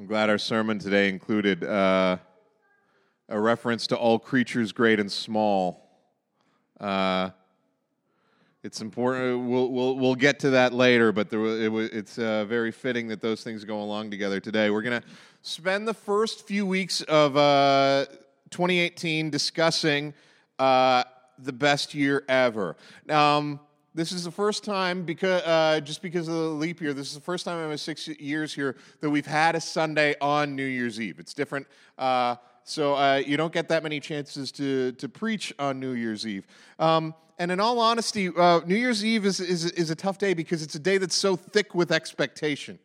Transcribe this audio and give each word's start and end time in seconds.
I'm 0.00 0.06
glad 0.06 0.30
our 0.30 0.38
sermon 0.38 0.78
today 0.78 1.10
included 1.10 1.62
uh, 1.62 2.16
a 3.28 3.38
reference 3.38 3.86
to 3.88 3.96
all 3.96 4.18
creatures, 4.18 4.72
great 4.72 4.98
and 4.98 5.12
small. 5.12 5.90
Uh, 6.80 7.28
it's 8.62 8.80
important. 8.80 9.46
We'll, 9.46 9.70
we'll, 9.70 9.98
we'll 9.98 10.14
get 10.14 10.38
to 10.38 10.50
that 10.50 10.72
later, 10.72 11.12
but 11.12 11.28
there, 11.28 11.44
it, 11.44 11.70
it's 11.92 12.18
uh, 12.18 12.46
very 12.46 12.72
fitting 12.72 13.08
that 13.08 13.20
those 13.20 13.44
things 13.44 13.62
go 13.64 13.82
along 13.82 14.10
together 14.10 14.40
today. 14.40 14.70
We're 14.70 14.80
going 14.80 15.02
to 15.02 15.06
spend 15.42 15.86
the 15.86 15.92
first 15.92 16.46
few 16.46 16.64
weeks 16.64 17.02
of 17.02 17.36
uh, 17.36 18.06
2018 18.48 19.28
discussing 19.28 20.14
uh, 20.58 21.04
the 21.38 21.52
best 21.52 21.92
year 21.92 22.24
ever. 22.26 22.74
Um, 23.10 23.60
this 23.94 24.12
is 24.12 24.24
the 24.24 24.30
first 24.30 24.64
time 24.64 25.02
because 25.02 25.42
uh, 25.42 25.80
just 25.80 26.00
because 26.00 26.28
of 26.28 26.34
the 26.34 26.40
leap 26.40 26.80
year. 26.80 26.92
This 26.92 27.08
is 27.08 27.14
the 27.14 27.20
first 27.20 27.44
time 27.44 27.62
in 27.62 27.68
my 27.68 27.76
six 27.76 28.06
years 28.06 28.54
here 28.54 28.76
that 29.00 29.10
we've 29.10 29.26
had 29.26 29.56
a 29.56 29.60
Sunday 29.60 30.14
on 30.20 30.54
New 30.54 30.64
Year's 30.64 31.00
Eve. 31.00 31.18
It's 31.18 31.34
different, 31.34 31.66
uh, 31.98 32.36
so 32.62 32.94
uh, 32.94 33.16
you 33.26 33.36
don't 33.36 33.52
get 33.52 33.68
that 33.68 33.82
many 33.82 33.98
chances 33.98 34.52
to 34.52 34.92
to 34.92 35.08
preach 35.08 35.52
on 35.58 35.80
New 35.80 35.92
Year's 35.92 36.26
Eve. 36.26 36.46
Um, 36.78 37.14
and 37.38 37.50
in 37.50 37.58
all 37.58 37.80
honesty, 37.80 38.28
uh, 38.28 38.60
New 38.66 38.76
Year's 38.76 39.04
Eve 39.04 39.26
is, 39.26 39.40
is 39.40 39.64
is 39.72 39.90
a 39.90 39.96
tough 39.96 40.18
day 40.18 40.34
because 40.34 40.62
it's 40.62 40.74
a 40.74 40.80
day 40.80 40.98
that's 40.98 41.16
so 41.16 41.34
thick 41.34 41.74
with 41.74 41.90
expectation. 41.90 42.78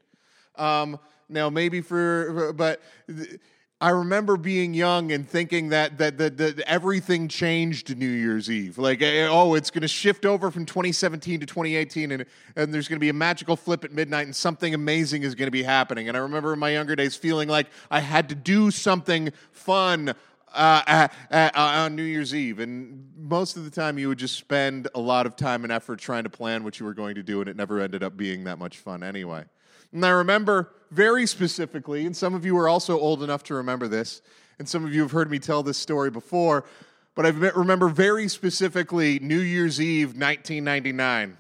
Um, 0.55 0.99
now, 1.29 1.49
maybe 1.49 1.81
for 1.81 2.53
but. 2.53 2.81
Th- 3.07 3.39
I 3.85 3.89
remember 3.89 4.35
being 4.35 4.73
young 4.73 5.11
and 5.11 5.29
thinking 5.29 5.69
that 5.69 5.99
that, 5.99 6.17
that, 6.17 6.37
that 6.37 6.59
everything 6.61 7.27
changed 7.27 7.95
New 7.95 8.09
Year's 8.09 8.49
Eve. 8.49 8.79
Like, 8.79 9.03
eh, 9.03 9.27
oh, 9.29 9.53
it's 9.53 9.69
going 9.69 9.83
to 9.83 9.87
shift 9.87 10.25
over 10.25 10.49
from 10.49 10.65
2017 10.65 11.41
to 11.41 11.45
2018, 11.45 12.11
and, 12.11 12.25
and 12.55 12.73
there's 12.73 12.87
going 12.87 12.95
to 12.95 12.99
be 12.99 13.09
a 13.09 13.13
magical 13.13 13.55
flip 13.55 13.83
at 13.83 13.91
midnight, 13.91 14.25
and 14.25 14.35
something 14.35 14.73
amazing 14.73 15.21
is 15.21 15.35
going 15.35 15.45
to 15.45 15.51
be 15.51 15.61
happening. 15.61 16.07
And 16.07 16.17
I 16.17 16.21
remember 16.21 16.51
in 16.53 16.57
my 16.57 16.71
younger 16.71 16.95
days 16.95 17.15
feeling 17.15 17.47
like 17.47 17.67
I 17.91 17.99
had 17.99 18.29
to 18.29 18.35
do 18.35 18.71
something 18.71 19.31
fun 19.51 20.15
uh, 20.55 20.81
uh, 20.87 21.07
uh, 21.29 21.49
on 21.53 21.95
New 21.95 22.01
Year's 22.01 22.33
Eve. 22.33 22.57
And 22.57 23.07
most 23.15 23.55
of 23.55 23.65
the 23.65 23.69
time, 23.69 23.99
you 23.99 24.07
would 24.07 24.17
just 24.17 24.35
spend 24.35 24.87
a 24.95 24.99
lot 24.99 25.27
of 25.27 25.35
time 25.35 25.63
and 25.63 25.71
effort 25.71 25.99
trying 25.99 26.23
to 26.23 26.29
plan 26.31 26.63
what 26.63 26.79
you 26.79 26.87
were 26.87 26.95
going 26.95 27.13
to 27.13 27.23
do, 27.23 27.39
and 27.39 27.47
it 27.47 27.55
never 27.55 27.79
ended 27.79 28.01
up 28.01 28.17
being 28.17 28.45
that 28.45 28.57
much 28.57 28.79
fun 28.79 29.03
anyway. 29.03 29.45
And 29.93 30.03
I 30.03 30.09
remember 30.09 30.73
very 30.95 31.27
specifically, 31.27 32.05
and 32.05 32.15
some 32.15 32.33
of 32.33 32.45
you 32.45 32.57
are 32.57 32.69
also 32.69 32.97
old 32.97 33.21
enough 33.21 33.43
to 33.43 33.55
remember 33.55 33.87
this, 33.87 34.21
and 34.57 34.67
some 34.67 34.85
of 34.85 34.93
you 34.93 35.01
have 35.01 35.11
heard 35.11 35.29
me 35.29 35.39
tell 35.39 35.61
this 35.61 35.77
story 35.77 36.09
before, 36.09 36.63
but 37.15 37.25
I 37.25 37.29
remember 37.29 37.89
very 37.89 38.27
specifically 38.27 39.19
New 39.19 39.39
Year's 39.39 39.81
Eve 39.81 40.09
1999. 40.09 41.37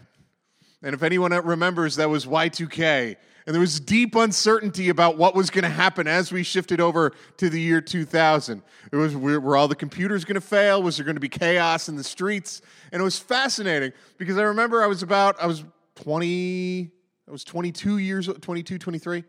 And 0.83 0.93
if 0.93 1.03
anyone 1.03 1.31
remembers, 1.31 1.95
that 1.95 2.09
was 2.09 2.25
Y2K. 2.25 3.15
And 3.45 3.53
there 3.53 3.61
was 3.61 3.79
deep 3.79 4.15
uncertainty 4.15 4.89
about 4.89 5.17
what 5.17 5.35
was 5.35 5.49
going 5.49 5.63
to 5.63 5.69
happen 5.69 6.07
as 6.07 6.31
we 6.31 6.43
shifted 6.43 6.81
over 6.81 7.11
to 7.37 7.49
the 7.49 7.61
year 7.61 7.79
2000. 7.79 8.61
It 8.91 8.95
was 8.95 9.15
were 9.15 9.55
all 9.55 9.67
the 9.67 9.75
computers 9.75 10.25
going 10.25 10.35
to 10.35 10.41
fail? 10.41 10.81
Was 10.81 10.97
there 10.97 11.05
going 11.05 11.15
to 11.15 11.21
be 11.21 11.29
chaos 11.29 11.87
in 11.87 11.95
the 11.95 12.03
streets? 12.03 12.61
And 12.91 12.99
it 13.01 13.03
was 13.03 13.19
fascinating 13.19 13.93
because 14.17 14.37
I 14.37 14.43
remember 14.43 14.81
I 14.81 14.87
was 14.87 15.03
about 15.03 15.39
I 15.39 15.45
was 15.45 15.63
20 15.95 16.91
I 17.27 17.31
was 17.31 17.43
22 17.43 17.97
years, 17.97 18.27
22, 18.27 18.77
23. 18.77 19.23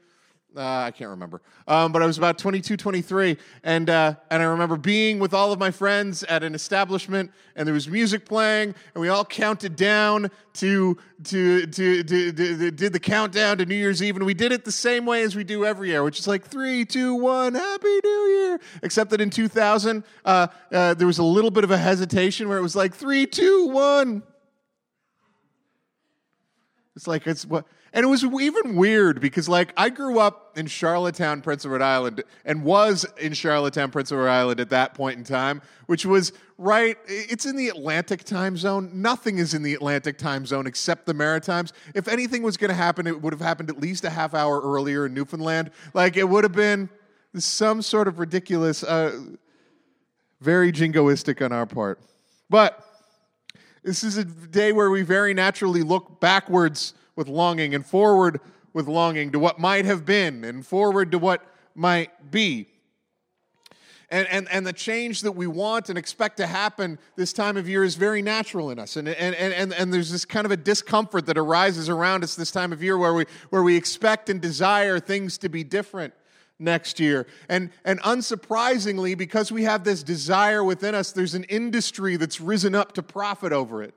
Uh, 0.57 0.85
I 0.87 0.91
can't 0.91 1.11
remember. 1.11 1.43
Um, 1.69 1.93
but 1.93 2.03
I 2.03 2.07
was 2.07 2.17
about 2.17 2.39
22, 2.39 2.79
23. 2.79 3.37
And, 3.63 3.91
uh, 3.91 4.15
and 4.31 4.43
I 4.43 4.47
remember 4.47 4.77
being 4.77 5.19
with 5.19 5.35
all 5.35 5.53
of 5.53 5.59
my 5.59 5.71
friends 5.71 6.23
at 6.25 6.43
an 6.43 6.55
establishment, 6.55 7.31
and 7.57 7.67
there 7.67 7.75
was 7.75 7.89
music 7.89 8.25
playing, 8.25 8.75
and 8.95 9.03
we 9.03 9.09
all 9.09 9.25
counted 9.25 9.77
down 9.77 10.31
to, 10.55 10.97
to, 11.25 11.67
to, 11.67 12.03
to, 12.03 12.33
to, 12.33 12.71
did 12.71 12.93
the 12.93 13.01
countdown 13.01 13.59
to 13.59 13.67
New 13.67 13.75
Year's 13.75 14.03
Eve. 14.03 14.17
And 14.17 14.25
we 14.25 14.33
did 14.33 14.51
it 14.51 14.65
the 14.65 14.73
same 14.73 15.05
way 15.05 15.23
as 15.23 15.37
we 15.37 15.45
do 15.45 15.67
every 15.67 15.91
year, 15.91 16.03
which 16.03 16.19
is 16.19 16.27
like 16.27 16.45
three, 16.45 16.87
two, 16.87 17.15
one, 17.15 17.55
Happy 17.55 18.01
New 18.03 18.27
Year. 18.29 18.61
Except 18.83 19.11
that 19.11 19.21
in 19.21 19.29
2000, 19.29 20.05
uh, 20.25 20.47
uh, 20.73 20.95
there 20.95 21.07
was 21.07 21.19
a 21.19 21.25
little 21.25 21.51
bit 21.51 21.65
of 21.65 21.71
a 21.71 21.79
hesitation 21.79 22.49
where 22.49 22.57
it 22.57 22.63
was 22.63 22.75
like 22.75 22.95
three, 22.95 23.27
two, 23.27 23.67
one. 23.67 24.23
It's 26.97 27.07
like, 27.07 27.27
it's 27.27 27.47
what 27.47 27.67
and 27.97 28.05
it 28.05 28.09
was 28.09 28.25
even 28.25 28.77
weird 28.77 29.23
because, 29.23 29.49
like, 29.49 29.73
I 29.75 29.89
grew 29.89 30.19
up 30.19 30.59
in 30.59 30.67
Charlottetown, 30.67 31.41
Prince 31.41 31.65
Edward 31.65 31.81
Island, 31.81 32.23
and 32.45 32.63
was 32.63 33.07
in 33.19 33.33
Charlottetown, 33.33 33.91
Prince 33.91 34.13
Edward 34.13 34.29
Island 34.29 34.61
at 34.61 34.69
that 34.69 34.93
point 34.93 35.17
in 35.17 35.25
time, 35.25 35.63
which 35.87 36.05
was 36.05 36.35
right. 36.59 36.99
It's 37.07 37.47
in 37.47 37.57
the 37.57 37.71
Atlantic 37.71 38.25
time 38.25 38.59
zone. 38.59 38.91
Nothing 38.93 39.39
is 39.39 39.55
in 39.55 39.63
the 39.63 39.73
Atlantic 39.73 40.19
time 40.19 40.45
zone 40.45 40.67
except 40.67 41.07
the 41.07 41.15
Maritimes. 41.15 41.73
If 41.95 42.07
anything 42.07 42.43
was 42.43 42.59
going 42.59 42.69
to 42.69 42.75
happen, 42.75 43.07
it 43.07 43.23
would 43.23 43.33
have 43.33 43.41
happened 43.41 43.71
at 43.71 43.81
least 43.81 44.05
a 44.05 44.11
half 44.11 44.35
hour 44.35 44.61
earlier 44.61 45.07
in 45.07 45.15
Newfoundland. 45.15 45.71
Like, 45.95 46.19
it 46.19 46.29
would 46.29 46.45
have 46.45 46.53
been 46.53 46.91
some 47.39 47.81
sort 47.81 48.09
of 48.09 48.19
ridiculous, 48.19 48.85
uh, 48.85 49.19
very 50.43 50.71
jingoistic 50.71 51.43
on 51.43 51.51
our 51.51 51.65
part. 51.65 51.99
But 52.51 52.86
this 53.87 54.03
is 54.03 54.17
a 54.17 54.25
day 54.25 54.73
where 54.73 54.91
we 54.91 55.03
very 55.03 55.33
naturally 55.33 55.85
look 55.85 56.19
backwards 56.21 56.93
with 57.15 57.29
longing 57.29 57.73
and 57.73 57.87
forward 57.87 58.41
with 58.73 58.89
longing 58.89 59.31
to 59.31 59.39
what 59.39 59.61
might 59.61 59.85
have 59.85 60.05
been 60.05 60.43
and 60.43 60.67
forward 60.67 61.13
to 61.13 61.19
what 61.19 61.47
might 61.77 62.33
be. 62.33 62.67
And, 64.11 64.27
and, 64.29 64.49
and 64.51 64.67
the 64.67 64.73
change 64.73 65.21
that 65.21 65.33
we 65.33 65.47
want 65.47 65.89
and 65.89 65.97
expect 65.97 66.37
to 66.39 66.49
happen 66.49 66.99
this 67.15 67.33
time 67.33 67.57
of 67.57 67.69
year 67.69 67.85
is 67.85 67.95
very 67.95 68.23
natural 68.23 68.71
in 68.71 68.81
us. 68.81 68.97
And, 68.97 69.09
and, 69.09 69.37
and, 69.37 69.73
and 69.73 69.95
there's 69.95 70.11
this 70.11 70.25
kind 70.25 70.47
of 70.47 70.51
a 70.51 70.57
discomfort 70.57 71.27
that 71.27 71.39
arises 71.39 71.89
around 71.89 72.25
us 72.25 72.35
this 72.35 72.51
time 72.51 72.73
of 72.73 72.83
year 72.83 72.99
where 72.99 73.15
we, 73.15 73.27
where 73.51 73.63
we 73.63 73.77
expect 73.77 74.29
and 74.29 74.41
desire 74.41 74.99
things 74.99 75.39
to 75.39 75.49
be 75.49 75.63
different 75.63 76.13
next 76.59 77.01
year. 77.01 77.27
And, 77.49 77.71
and 77.85 78.01
unsurprisingly, 78.03 79.17
because 79.17 79.53
we 79.53 79.65
have 79.65 79.85
this 79.85 80.03
desire 80.03 80.65
within 80.65 80.95
us, 80.95 81.13
there's 81.13 81.35
an 81.35 81.45
industry 81.45 82.17
that's 82.17 82.41
risen 82.41 82.75
up 82.75 82.93
to 82.93 83.03
profit 83.03 83.53
over 83.53 83.83
it. 83.83 83.95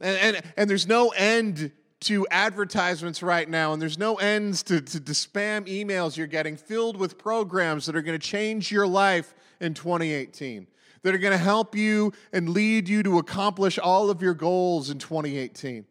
And, 0.00 0.36
and, 0.36 0.52
and 0.56 0.70
there's 0.70 0.86
no 0.86 1.10
end 1.10 1.72
to 2.00 2.26
advertisements 2.30 3.22
right 3.22 3.48
now, 3.48 3.72
and 3.72 3.82
there's 3.82 3.98
no 3.98 4.16
ends 4.16 4.62
to, 4.64 4.80
to, 4.80 5.00
to 5.00 5.12
spam 5.12 5.66
emails 5.66 6.16
you're 6.16 6.28
getting 6.28 6.56
filled 6.56 6.96
with 6.96 7.18
programs 7.18 7.86
that 7.86 7.96
are 7.96 8.02
going 8.02 8.18
to 8.18 8.24
change 8.24 8.70
your 8.70 8.86
life 8.86 9.34
in 9.60 9.74
2018, 9.74 10.68
that 11.02 11.14
are 11.14 11.18
going 11.18 11.32
to 11.32 11.38
help 11.38 11.74
you 11.74 12.12
and 12.32 12.50
lead 12.50 12.88
you 12.88 13.02
to 13.02 13.18
accomplish 13.18 13.78
all 13.80 14.10
of 14.10 14.22
your 14.22 14.34
goals 14.34 14.90
in 14.90 14.98
2018. 14.98 15.84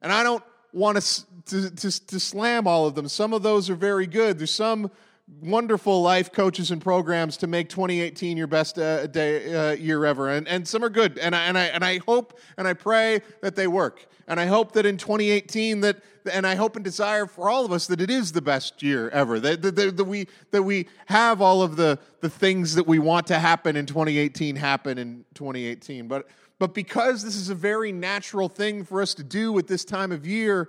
And 0.00 0.10
I 0.10 0.22
don't 0.22 0.42
want 0.72 1.00
to, 1.02 1.26
to, 1.46 1.70
to, 1.70 2.06
to 2.06 2.20
slam 2.20 2.66
all 2.66 2.86
of 2.86 2.94
them. 2.94 3.06
Some 3.08 3.34
of 3.34 3.42
those 3.42 3.68
are 3.68 3.74
very 3.74 4.06
good. 4.06 4.38
There's 4.38 4.50
some 4.50 4.90
wonderful 5.28 6.02
life 6.02 6.32
coaches 6.32 6.70
and 6.70 6.80
programs 6.80 7.36
to 7.38 7.46
make 7.46 7.68
2018 7.68 8.36
your 8.36 8.46
best 8.46 8.78
uh, 8.78 9.06
day, 9.06 9.54
uh, 9.54 9.72
year 9.72 10.04
ever. 10.04 10.30
And, 10.30 10.46
and 10.48 10.66
some 10.66 10.84
are 10.84 10.88
good. 10.88 11.18
And 11.18 11.34
I, 11.34 11.44
and, 11.44 11.56
I, 11.56 11.64
and 11.64 11.84
I 11.84 11.98
hope 11.98 12.38
and 12.56 12.66
I 12.66 12.74
pray 12.74 13.20
that 13.40 13.56
they 13.56 13.66
work. 13.66 14.06
And 14.26 14.38
I 14.40 14.46
hope 14.46 14.72
that 14.72 14.86
in 14.86 14.96
2018 14.96 15.80
that, 15.80 16.02
and 16.30 16.46
I 16.46 16.54
hope 16.54 16.76
and 16.76 16.84
desire 16.84 17.26
for 17.26 17.48
all 17.48 17.64
of 17.64 17.72
us 17.72 17.86
that 17.86 18.00
it 18.00 18.10
is 18.10 18.32
the 18.32 18.42
best 18.42 18.82
year 18.82 19.08
ever. 19.10 19.40
That, 19.40 19.62
that, 19.62 19.76
that, 19.76 19.96
that 19.96 20.04
we, 20.04 20.28
that 20.50 20.62
we 20.62 20.88
have 21.06 21.40
all 21.40 21.62
of 21.62 21.76
the, 21.76 21.98
the 22.20 22.30
things 22.30 22.74
that 22.74 22.86
we 22.86 22.98
want 22.98 23.26
to 23.28 23.38
happen 23.38 23.76
in 23.76 23.86
2018 23.86 24.56
happen 24.56 24.98
in 24.98 25.24
2018. 25.34 26.08
But, 26.08 26.28
but 26.58 26.74
because 26.74 27.24
this 27.24 27.36
is 27.36 27.48
a 27.48 27.54
very 27.54 27.92
natural 27.92 28.48
thing 28.48 28.84
for 28.84 29.02
us 29.02 29.14
to 29.14 29.24
do 29.24 29.56
at 29.58 29.66
this 29.66 29.84
time 29.84 30.12
of 30.12 30.26
year, 30.26 30.68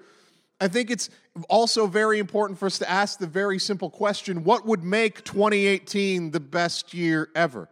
I 0.63 0.69
think 0.69 0.89
it's 0.89 1.09
also 1.49 1.87
very 1.87 2.19
important 2.19 2.57
for 2.57 2.67
us 2.67 2.77
to 2.77 2.89
ask 2.89 3.19
the 3.19 3.27
very 3.27 3.59
simple 3.59 3.89
question 3.89 4.45
what 4.45 4.65
would 4.65 4.81
make 4.81 5.25
2018 5.25 6.31
the 6.31 6.39
best 6.39 6.93
year 6.93 7.27
ever? 7.35 7.67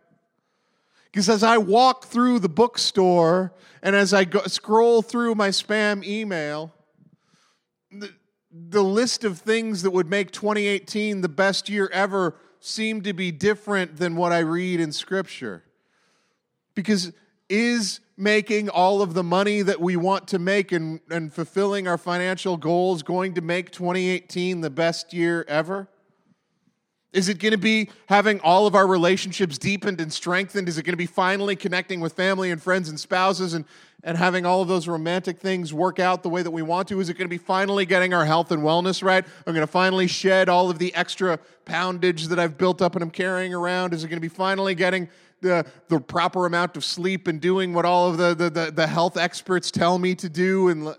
Because 1.05 1.29
as 1.29 1.41
I 1.41 1.57
walk 1.57 2.05
through 2.05 2.39
the 2.39 2.49
bookstore 2.49 3.53
and 3.81 3.95
as 3.95 4.13
I 4.13 4.25
go, 4.25 4.41
scroll 4.41 5.01
through 5.01 5.35
my 5.35 5.49
spam 5.49 6.03
email, 6.03 6.73
the, 7.89 8.11
the 8.51 8.83
list 8.83 9.23
of 9.23 9.39
things 9.39 9.83
that 9.83 9.91
would 9.91 10.09
make 10.09 10.31
2018 10.31 11.21
the 11.21 11.29
best 11.29 11.69
year 11.69 11.89
ever 11.93 12.35
seem 12.59 13.03
to 13.03 13.13
be 13.13 13.31
different 13.31 13.95
than 13.95 14.17
what 14.17 14.33
I 14.33 14.39
read 14.39 14.81
in 14.81 14.91
Scripture. 14.91 15.63
Because 16.75 17.13
is 17.47 18.01
making 18.21 18.69
all 18.69 19.01
of 19.01 19.15
the 19.15 19.23
money 19.23 19.63
that 19.63 19.81
we 19.81 19.97
want 19.97 20.27
to 20.27 20.37
make 20.37 20.71
and, 20.71 20.99
and 21.09 21.33
fulfilling 21.33 21.87
our 21.87 21.97
financial 21.97 22.55
goals 22.55 23.01
going 23.01 23.33
to 23.33 23.41
make 23.41 23.71
2018 23.71 24.61
the 24.61 24.69
best 24.69 25.11
year 25.11 25.43
ever? 25.47 25.87
Is 27.13 27.27
it 27.27 27.39
going 27.39 27.51
to 27.51 27.57
be 27.57 27.89
having 28.05 28.39
all 28.39 28.67
of 28.67 28.75
our 28.75 28.87
relationships 28.87 29.57
deepened 29.57 29.99
and 29.99 30.13
strengthened? 30.13 30.69
Is 30.69 30.77
it 30.77 30.83
going 30.83 30.93
to 30.93 30.97
be 30.97 31.07
finally 31.07 31.55
connecting 31.55 31.99
with 31.99 32.13
family 32.13 32.51
and 32.51 32.61
friends 32.61 32.87
and 32.87 32.97
spouses 32.97 33.53
and, 33.53 33.65
and 34.03 34.17
having 34.17 34.45
all 34.45 34.61
of 34.61 34.67
those 34.67 34.87
romantic 34.87 35.39
things 35.39 35.73
work 35.73 35.99
out 35.99 36.21
the 36.23 36.29
way 36.29 36.43
that 36.43 36.51
we 36.51 36.61
want 36.61 36.87
to? 36.89 36.99
Is 37.01 37.09
it 37.09 37.15
going 37.15 37.25
to 37.25 37.29
be 37.29 37.39
finally 37.39 37.85
getting 37.85 38.13
our 38.13 38.23
health 38.23 38.51
and 38.51 38.61
wellness 38.61 39.03
right? 39.03 39.25
I'm 39.45 39.53
going 39.53 39.65
to 39.65 39.71
finally 39.71 40.07
shed 40.07 40.47
all 40.47 40.69
of 40.69 40.79
the 40.79 40.93
extra 40.93 41.39
poundage 41.65 42.27
that 42.27 42.39
I've 42.39 42.57
built 42.57 42.81
up 42.83 42.95
and 42.95 43.03
I'm 43.03 43.11
carrying 43.11 43.53
around? 43.53 43.93
Is 43.93 44.03
it 44.03 44.07
going 44.07 44.17
to 44.17 44.21
be 44.21 44.33
finally 44.33 44.75
getting 44.75 45.09
the, 45.41 45.65
the 45.89 45.99
proper 45.99 46.45
amount 46.45 46.77
of 46.77 46.85
sleep 46.85 47.27
and 47.27 47.41
doing 47.41 47.73
what 47.73 47.85
all 47.85 48.09
of 48.09 48.17
the, 48.17 48.33
the, 48.33 48.49
the, 48.49 48.71
the 48.71 48.87
health 48.87 49.17
experts 49.17 49.71
tell 49.71 49.97
me 49.97 50.15
to 50.15 50.29
do? 50.29 50.69
And 50.69 50.95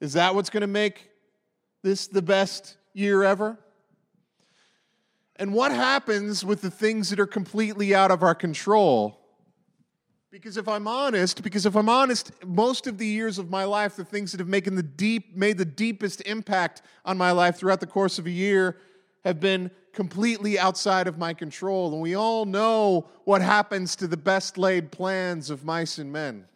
is 0.00 0.14
that 0.14 0.34
what's 0.34 0.50
going 0.50 0.62
to 0.62 0.66
make 0.66 1.10
this 1.82 2.06
the 2.06 2.22
best 2.22 2.76
year 2.94 3.22
ever? 3.22 3.58
And 5.36 5.52
what 5.54 5.72
happens 5.72 6.44
with 6.44 6.60
the 6.60 6.70
things 6.70 7.10
that 7.10 7.18
are 7.18 7.26
completely 7.26 7.94
out 7.94 8.10
of 8.10 8.22
our 8.22 8.34
control? 8.34 9.18
Because 10.30 10.56
if 10.56 10.68
I'm 10.68 10.86
honest, 10.86 11.42
because 11.42 11.66
if 11.66 11.74
I'm 11.74 11.88
honest, 11.88 12.30
most 12.44 12.86
of 12.86 12.98
the 12.98 13.06
years 13.06 13.38
of 13.38 13.50
my 13.50 13.64
life, 13.64 13.96
the 13.96 14.04
things 14.04 14.30
that 14.30 14.38
have 14.38 14.48
made 14.48 14.64
the 14.64 14.82
deep, 14.82 15.36
made 15.36 15.58
the 15.58 15.64
deepest 15.64 16.20
impact 16.20 16.82
on 17.04 17.18
my 17.18 17.32
life 17.32 17.56
throughout 17.56 17.80
the 17.80 17.86
course 17.86 18.18
of 18.18 18.26
a 18.26 18.30
year 18.30 18.76
have 19.24 19.40
been 19.40 19.70
completely 19.92 20.58
outside 20.58 21.06
of 21.06 21.18
my 21.18 21.34
control. 21.34 21.92
And 21.92 22.00
we 22.00 22.14
all 22.14 22.44
know 22.44 23.08
what 23.24 23.42
happens 23.42 23.96
to 23.96 24.06
the 24.06 24.16
best 24.16 24.56
laid 24.56 24.90
plans 24.90 25.50
of 25.50 25.64
mice 25.64 25.98
and 25.98 26.12
men. 26.12 26.46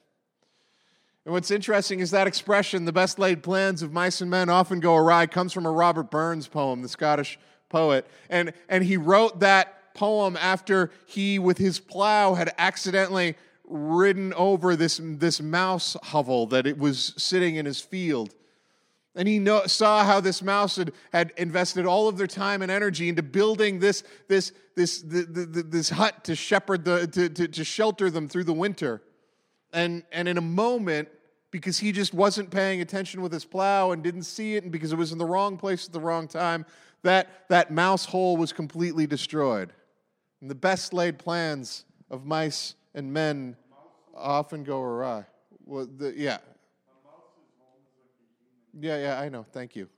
And 1.24 1.32
what's 1.32 1.50
interesting 1.50 2.00
is 2.00 2.10
that 2.10 2.26
expression, 2.26 2.84
the 2.84 2.92
best 2.92 3.18
laid 3.18 3.42
plans 3.42 3.82
of 3.82 3.92
mice 3.92 4.20
and 4.20 4.30
men 4.30 4.50
often 4.50 4.78
go 4.80 4.94
awry, 4.94 5.26
comes 5.26 5.52
from 5.52 5.64
a 5.64 5.70
Robert 5.70 6.10
Burns 6.10 6.48
poem, 6.48 6.82
the 6.82 6.88
Scottish 6.88 7.38
poet. 7.70 8.06
And, 8.28 8.52
and 8.68 8.84
he 8.84 8.96
wrote 8.96 9.40
that 9.40 9.94
poem 9.94 10.36
after 10.36 10.90
he, 11.06 11.38
with 11.38 11.56
his 11.56 11.80
plow, 11.80 12.34
had 12.34 12.52
accidentally 12.58 13.36
ridden 13.66 14.34
over 14.34 14.76
this, 14.76 15.00
this 15.02 15.40
mouse 15.40 15.96
hovel 16.02 16.46
that 16.48 16.66
it 16.66 16.76
was 16.76 17.14
sitting 17.16 17.56
in 17.56 17.64
his 17.64 17.80
field. 17.80 18.34
And 19.16 19.28
he 19.28 19.38
know, 19.38 19.66
saw 19.66 20.04
how 20.04 20.20
this 20.20 20.42
mouse 20.42 20.76
had, 20.76 20.92
had 21.12 21.32
invested 21.36 21.86
all 21.86 22.08
of 22.08 22.18
their 22.18 22.26
time 22.26 22.62
and 22.62 22.70
energy 22.70 23.08
into 23.08 23.22
building 23.22 23.78
this, 23.78 24.02
this, 24.26 24.52
this, 24.74 25.02
the, 25.02 25.22
this 25.22 25.88
hut 25.88 26.24
to 26.24 26.34
shepherd 26.34 26.84
the, 26.84 27.06
to, 27.06 27.28
to, 27.28 27.48
to 27.48 27.64
shelter 27.64 28.10
them 28.10 28.28
through 28.28 28.44
the 28.44 28.52
winter. 28.52 29.02
And, 29.72 30.02
and 30.10 30.26
in 30.28 30.36
a 30.36 30.42
moment, 30.42 31.08
because 31.52 31.78
he 31.78 31.92
just 31.92 32.12
wasn't 32.12 32.50
paying 32.50 32.80
attention 32.80 33.22
with 33.22 33.32
his 33.32 33.44
plow 33.44 33.92
and 33.92 34.02
didn't 34.02 34.24
see 34.24 34.56
it, 34.56 34.64
and 34.64 34.72
because 34.72 34.92
it 34.92 34.96
was 34.96 35.12
in 35.12 35.18
the 35.18 35.24
wrong 35.24 35.56
place 35.56 35.86
at 35.86 35.92
the 35.92 36.00
wrong 36.00 36.26
time, 36.26 36.66
that, 37.02 37.48
that 37.48 37.70
mouse 37.70 38.04
hole 38.04 38.36
was 38.36 38.52
completely 38.52 39.06
destroyed. 39.06 39.72
And 40.40 40.50
the 40.50 40.56
best 40.56 40.92
laid 40.92 41.18
plans 41.18 41.84
of 42.10 42.26
mice 42.26 42.74
and 42.94 43.12
men 43.12 43.56
often 44.16 44.64
go 44.64 44.80
awry. 44.80 45.26
Well, 45.64 45.86
the, 45.86 46.12
yeah, 46.16 46.38
yeah, 48.80 48.98
yeah, 48.98 49.20
I 49.20 49.28
know. 49.28 49.44
Thank 49.52 49.76
you. 49.76 49.88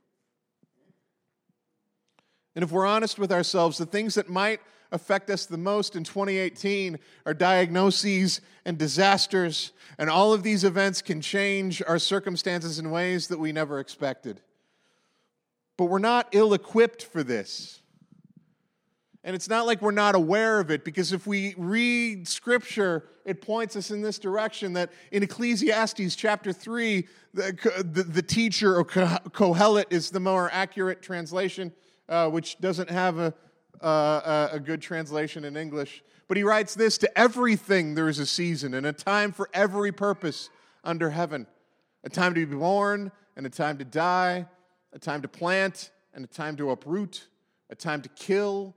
And 2.54 2.62
if 2.62 2.72
we're 2.72 2.86
honest 2.86 3.18
with 3.18 3.32
ourselves, 3.32 3.78
the 3.78 3.86
things 3.86 4.14
that 4.14 4.30
might 4.30 4.60
affect 4.92 5.30
us 5.30 5.46
the 5.46 5.58
most 5.58 5.96
in 5.96 6.04
2018 6.04 6.98
are 7.26 7.34
diagnoses 7.34 8.40
and 8.64 8.78
disasters, 8.78 9.72
and 9.98 10.08
all 10.08 10.32
of 10.32 10.42
these 10.42 10.64
events 10.64 11.02
can 11.02 11.20
change 11.20 11.82
our 11.86 11.98
circumstances 11.98 12.78
in 12.78 12.90
ways 12.90 13.28
that 13.28 13.38
we 13.38 13.52
never 13.52 13.78
expected. 13.78 14.40
But 15.76 15.86
we're 15.86 15.98
not 15.98 16.28
ill 16.32 16.54
equipped 16.54 17.02
for 17.02 17.22
this. 17.22 17.82
And 19.26 19.34
it's 19.34 19.48
not 19.48 19.66
like 19.66 19.82
we're 19.82 19.90
not 19.90 20.14
aware 20.14 20.60
of 20.60 20.70
it, 20.70 20.84
because 20.84 21.12
if 21.12 21.26
we 21.26 21.52
read 21.58 22.28
scripture, 22.28 23.08
it 23.24 23.42
points 23.42 23.74
us 23.74 23.90
in 23.90 24.00
this 24.00 24.20
direction 24.20 24.74
that 24.74 24.92
in 25.10 25.24
Ecclesiastes 25.24 26.14
chapter 26.14 26.52
3, 26.52 27.08
the, 27.34 27.84
the, 27.92 28.04
the 28.04 28.22
teacher 28.22 28.76
or 28.76 28.84
Kohelet 28.84 29.86
is 29.90 30.12
the 30.12 30.20
more 30.20 30.48
accurate 30.52 31.02
translation, 31.02 31.72
uh, 32.08 32.30
which 32.30 32.60
doesn't 32.60 32.88
have 32.88 33.18
a, 33.18 33.34
a 33.80 34.60
good 34.64 34.80
translation 34.80 35.44
in 35.44 35.56
English. 35.56 36.04
But 36.28 36.36
he 36.36 36.44
writes 36.44 36.76
this 36.76 36.96
To 36.98 37.18
everything 37.18 37.96
there 37.96 38.08
is 38.08 38.20
a 38.20 38.26
season 38.26 38.74
and 38.74 38.86
a 38.86 38.92
time 38.92 39.32
for 39.32 39.50
every 39.52 39.90
purpose 39.90 40.50
under 40.84 41.10
heaven 41.10 41.48
a 42.04 42.08
time 42.08 42.32
to 42.32 42.46
be 42.46 42.54
born 42.54 43.10
and 43.36 43.44
a 43.44 43.50
time 43.50 43.76
to 43.78 43.84
die, 43.84 44.46
a 44.92 45.00
time 45.00 45.20
to 45.22 45.28
plant 45.28 45.90
and 46.14 46.24
a 46.24 46.28
time 46.28 46.56
to 46.58 46.70
uproot, 46.70 47.26
a 47.70 47.74
time 47.74 48.00
to 48.02 48.08
kill 48.10 48.76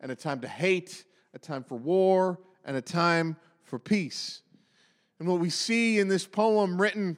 and 0.00 0.12
a 0.12 0.16
time 0.16 0.40
to 0.40 0.48
hate, 0.48 1.04
a 1.34 1.38
time 1.38 1.64
for 1.64 1.76
war, 1.76 2.38
and 2.64 2.76
a 2.76 2.82
time 2.82 3.36
for 3.64 3.78
peace. 3.78 4.42
And 5.18 5.28
what 5.28 5.40
we 5.40 5.50
see 5.50 5.98
in 5.98 6.08
this 6.08 6.26
poem 6.26 6.80
written 6.80 7.16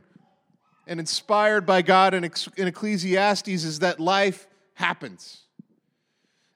and 0.86 0.98
inspired 0.98 1.66
by 1.66 1.82
God 1.82 2.14
in, 2.14 2.24
Ecclesiastes 2.24 3.48
is 3.48 3.78
that 3.80 4.00
life 4.00 4.48
happens. 4.74 5.42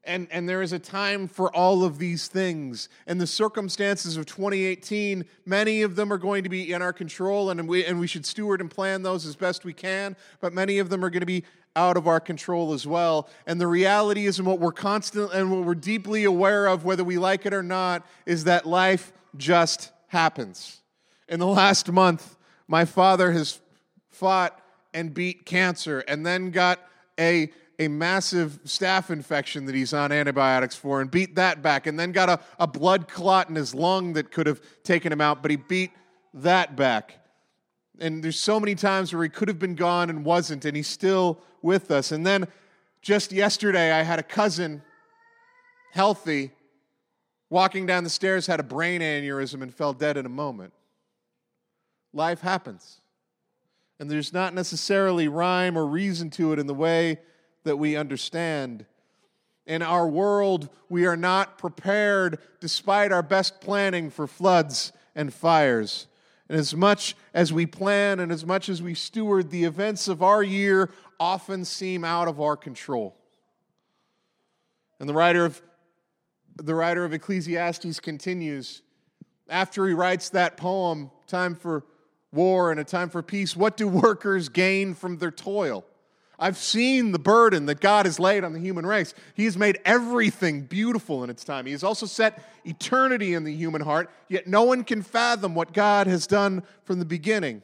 And, 0.07 0.29
and 0.31 0.49
there 0.49 0.61
is 0.61 0.73
a 0.73 0.79
time 0.79 1.29
for 1.29 1.55
all 1.55 1.83
of 1.83 1.99
these 1.99 2.29
things. 2.29 2.89
And 3.07 3.21
the 3.21 3.27
circumstances 3.27 4.17
of 4.17 4.27
2018, 4.27 5.25
many 5.47 5.83
of 5.83 5.97
them 5.97 6.13
are 6.13 6.19
going 6.19 6.43
to 6.43 6.51
be 6.51 6.73
in 6.73 6.83
our 6.83 6.93
control, 6.93 7.51
and 7.51 7.67
we, 7.67 7.85
and 7.87 7.99
we 7.99 8.07
should 8.07 8.27
steward 8.27 8.61
and 8.61 8.71
plan 8.71 9.03
those 9.03 9.25
as 9.25 9.35
best 9.35 9.65
we 9.65 9.73
can. 9.73 10.15
But 10.41 10.53
many 10.53 10.79
of 10.79 10.91
them 10.91 11.05
are 11.05 11.11
going 11.11 11.21
to 11.21 11.27
be 11.27 11.45
out 11.77 11.97
of 11.97 12.07
our 12.07 12.21
control 12.21 12.73
as 12.73 12.87
well. 12.87 13.29
And 13.47 13.61
the 13.61 13.67
reality 13.67 14.27
is, 14.27 14.39
and 14.39 14.47
what 14.47 14.61
we're 14.61 14.73
constant 14.73 15.33
and 15.33 15.51
what 15.51 15.65
we're 15.65 15.75
deeply 15.75 16.25
aware 16.25 16.67
of, 16.67 16.85
whether 16.85 17.05
we 17.05 17.19
like 17.19 17.47
it 17.47 17.55
or 17.55 17.63
not, 17.63 18.07
is 18.27 18.45
that 18.45 18.67
life 18.67 19.13
just 19.37 19.91
happens. 20.09 20.81
In 21.29 21.41
the 21.41 21.47
last 21.47 21.91
month, 21.91 22.37
my 22.69 22.85
father 22.85 23.33
has 23.33 23.61
fought 24.11 24.61
and 24.93 25.13
beat 25.13 25.45
cancer 25.45 26.01
and 26.07 26.25
then 26.25 26.51
got 26.51 26.81
a 27.19 27.51
a 27.79 27.89
massive 27.89 28.61
staph 28.65 29.11
infection 29.11 29.65
that 29.67 29.75
he's 29.75 29.93
on 29.93 30.13
antibiotics 30.13 30.77
for 30.77 31.01
and 31.01 31.11
beat 31.11 31.35
that 31.35 31.63
back 31.63 31.87
and 31.87 31.99
then 31.99 32.13
got 32.13 32.29
a, 32.29 32.39
a 32.59 32.67
blood 32.67 33.09
clot 33.09 33.49
in 33.49 33.55
his 33.57 33.75
lung 33.75 34.13
that 34.13 34.31
could 34.31 34.47
have 34.47 34.61
taken 34.83 35.13
him 35.13 35.21
out, 35.21 35.43
but 35.43 35.51
he 35.51 35.57
beat 35.57 35.91
that 36.33 36.77
back. 36.77 37.19
And 38.01 38.23
there's 38.23 38.39
so 38.39 38.59
many 38.59 38.75
times 38.75 39.13
where 39.13 39.23
he 39.23 39.29
could 39.29 39.49
have 39.49 39.59
been 39.59 39.75
gone 39.75 40.11
and 40.11 40.25
wasn't, 40.25 40.65
and 40.65 40.77
he 40.77 40.83
still 40.83 41.41
with 41.65 41.91
us. 41.91 42.13
And 42.13 42.25
then 42.25 42.47
just 43.03 43.33
yesterday, 43.33 43.91
I 43.91 44.03
had 44.03 44.19
a 44.19 44.23
cousin, 44.23 44.83
healthy, 45.93 46.53
walking 47.51 47.87
down 47.87 48.05
the 48.05 48.11
stairs, 48.11 48.47
had 48.47 48.61
a 48.61 48.65
brain 48.65 49.01
aneurysm, 49.01 49.63
and 49.63 49.75
fell 49.75 49.93
dead 49.93 50.17
in 50.17 50.27
a 50.27 50.31
moment. 50.31 50.73
Life 52.13 52.41
happens. 52.41 53.01
And 53.99 54.11
there's 54.11 54.33
not 54.33 54.55
necessarily 54.55 55.27
rhyme 55.29 55.77
or 55.77 55.87
reason 55.87 56.31
to 56.31 56.53
it 56.53 56.59
in 56.59 56.67
the 56.67 56.75
way 56.75 57.21
that 57.65 57.77
we 57.77 57.97
understand. 57.97 58.87
In 59.67 59.83
our 59.83 60.07
world, 60.07 60.69
we 60.89 61.07
are 61.07 61.17
not 61.17 61.59
prepared, 61.59 62.39
despite 62.61 63.13
our 63.13 63.23
best 63.23 63.61
planning, 63.61 64.11
for 64.11 64.27
floods 64.27 64.93
and 65.15 65.33
fires. 65.33 66.07
And 66.49 66.59
as 66.59 66.75
much 66.75 67.17
as 67.33 67.53
we 67.53 67.67
plan 67.67 68.21
and 68.21 68.31
as 68.31 68.45
much 68.45 68.69
as 68.69 68.83
we 68.83 68.95
steward, 68.95 69.51
the 69.51 69.65
events 69.65 70.09
of 70.09 70.23
our 70.23 70.43
year 70.43 70.91
often 71.19 71.65
seem 71.65 72.05
out 72.05 72.29
of 72.29 72.41
our 72.41 72.57
control. 72.57 73.17
And 75.01 75.09
the 75.09 75.15
writer 75.15 75.45
of 75.45 75.63
the 76.57 76.75
writer 76.75 77.05
of 77.05 77.13
Ecclesiastes 77.13 77.99
continues 78.01 78.83
after 79.49 79.87
he 79.87 79.95
writes 79.95 80.31
that 80.31 80.57
poem, 80.57 81.11
Time 81.27 81.55
for 81.55 81.85
War 82.33 82.71
and 82.71 82.81
a 82.81 82.85
Time 82.85 83.09
for 83.09 83.23
Peace, 83.23 83.57
what 83.57 83.77
do 83.77 83.89
workers 83.89 84.49
gain 84.49 84.95
from 84.95 85.19
their 85.19 85.31
toil? 85.31 85.85
I've 86.39 86.57
seen 86.57 87.13
the 87.13 87.19
burden 87.19 87.67
that 87.67 87.81
God 87.81 88.07
has 88.07 88.19
laid 88.19 88.45
on 88.45 88.53
the 88.53 88.59
human 88.59 88.85
race. 88.85 89.15
He 89.35 89.45
has 89.45 89.57
made 89.57 89.79
everything 89.85 90.63
beautiful 90.63 91.23
in 91.23 91.31
its 91.31 91.45
time. 91.45 91.67
He 91.67 91.73
has 91.73 91.85
also 91.85 92.07
set 92.07 92.43
eternity 92.65 93.35
in 93.35 93.45
the 93.45 93.55
human 93.55 93.83
heart, 93.83 94.11
yet 94.29 94.47
no 94.47 94.63
one 94.65 94.85
can 94.85 95.03
fathom 95.03 95.55
what 95.55 95.73
God 95.73 96.07
has 96.07 96.27
done 96.27 96.63
from 96.85 96.99
the 96.99 97.05
beginning. 97.05 97.63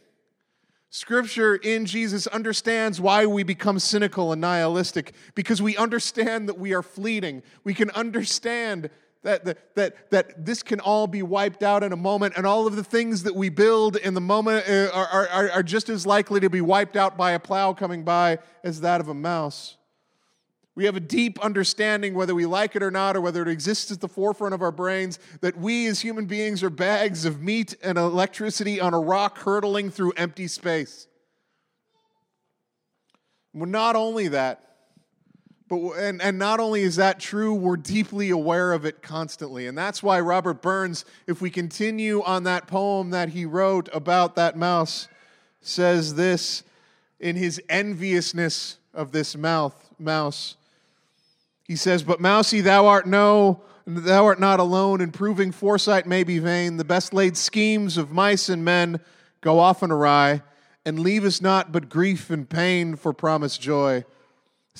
Scripture 0.90 1.54
in 1.54 1.86
Jesus 1.86 2.26
understands 2.26 3.00
why 3.00 3.24
we 3.24 3.44
become 3.44 3.78
cynical 3.78 4.32
and 4.32 4.40
nihilistic 4.40 5.14
because 5.36 5.62
we 5.62 5.76
understand 5.76 6.48
that 6.48 6.58
we 6.58 6.74
are 6.74 6.82
fleeting. 6.82 7.44
We 7.62 7.74
can 7.74 7.90
understand 7.90 8.90
that, 9.22 9.44
that, 9.44 9.74
that, 9.76 10.10
that 10.10 10.44
this 10.46 10.62
can 10.62 10.80
all 10.80 11.06
be 11.06 11.22
wiped 11.22 11.62
out 11.62 11.82
in 11.82 11.92
a 11.92 11.96
moment, 11.96 12.34
and 12.36 12.46
all 12.46 12.66
of 12.66 12.76
the 12.76 12.84
things 12.84 13.22
that 13.24 13.34
we 13.34 13.48
build 13.48 13.96
in 13.96 14.14
the 14.14 14.20
moment 14.20 14.68
uh, 14.68 14.90
are, 14.92 15.28
are, 15.28 15.50
are 15.50 15.62
just 15.62 15.88
as 15.88 16.06
likely 16.06 16.40
to 16.40 16.48
be 16.48 16.60
wiped 16.60 16.96
out 16.96 17.16
by 17.16 17.32
a 17.32 17.38
plow 17.38 17.72
coming 17.72 18.02
by 18.02 18.38
as 18.64 18.80
that 18.80 19.00
of 19.00 19.08
a 19.08 19.14
mouse. 19.14 19.76
We 20.74 20.86
have 20.86 20.96
a 20.96 21.00
deep 21.00 21.38
understanding, 21.40 22.14
whether 22.14 22.34
we 22.34 22.46
like 22.46 22.76
it 22.76 22.82
or 22.82 22.90
not, 22.90 23.16
or 23.16 23.20
whether 23.20 23.42
it 23.42 23.48
exists 23.48 23.90
at 23.90 24.00
the 24.00 24.08
forefront 24.08 24.54
of 24.54 24.62
our 24.62 24.72
brains, 24.72 25.18
that 25.42 25.58
we 25.58 25.86
as 25.86 26.00
human 26.00 26.24
beings 26.24 26.62
are 26.62 26.70
bags 26.70 27.26
of 27.26 27.42
meat 27.42 27.74
and 27.82 27.98
electricity 27.98 28.80
on 28.80 28.94
a 28.94 29.00
rock 29.00 29.38
hurtling 29.38 29.90
through 29.90 30.12
empty 30.12 30.46
space. 30.46 31.06
Well, 33.52 33.68
not 33.68 33.96
only 33.96 34.28
that, 34.28 34.69
But, 35.70 35.92
and, 35.92 36.20
and 36.20 36.36
not 36.36 36.58
only 36.58 36.82
is 36.82 36.96
that 36.96 37.20
true, 37.20 37.54
we're 37.54 37.76
deeply 37.76 38.30
aware 38.30 38.72
of 38.72 38.84
it 38.84 39.02
constantly. 39.02 39.68
And 39.68 39.78
that's 39.78 40.02
why 40.02 40.18
Robert 40.20 40.60
Burns, 40.60 41.04
if 41.28 41.40
we 41.40 41.48
continue 41.48 42.22
on 42.24 42.42
that 42.42 42.66
poem 42.66 43.10
that 43.10 43.30
he 43.30 43.46
wrote 43.46 43.88
about 43.92 44.34
that 44.34 44.56
mouse, 44.56 45.06
says 45.62 46.16
this 46.16 46.64
in 47.20 47.36
his 47.36 47.62
enviousness 47.68 48.78
of 48.92 49.12
this 49.12 49.36
mouth, 49.36 49.74
mouse. 49.96 50.56
He 51.68 51.76
says, 51.76 52.02
But 52.02 52.20
Mousy, 52.20 52.60
thou 52.62 52.86
art 52.86 53.06
no, 53.06 53.60
thou 53.86 54.24
art 54.24 54.40
not 54.40 54.58
alone, 54.58 55.00
and 55.00 55.14
proving 55.14 55.52
foresight 55.52 56.04
may 56.04 56.24
be 56.24 56.40
vain. 56.40 56.78
The 56.78 56.84
best 56.84 57.14
laid 57.14 57.36
schemes 57.36 57.96
of 57.96 58.10
mice 58.10 58.48
and 58.48 58.64
men 58.64 58.98
go 59.40 59.60
often 59.60 59.92
awry, 59.92 60.42
and 60.84 60.98
leave 60.98 61.24
us 61.24 61.40
not 61.40 61.70
but 61.70 61.88
grief 61.88 62.28
and 62.28 62.48
pain 62.48 62.96
for 62.96 63.12
promised 63.12 63.60
joy. 63.60 64.04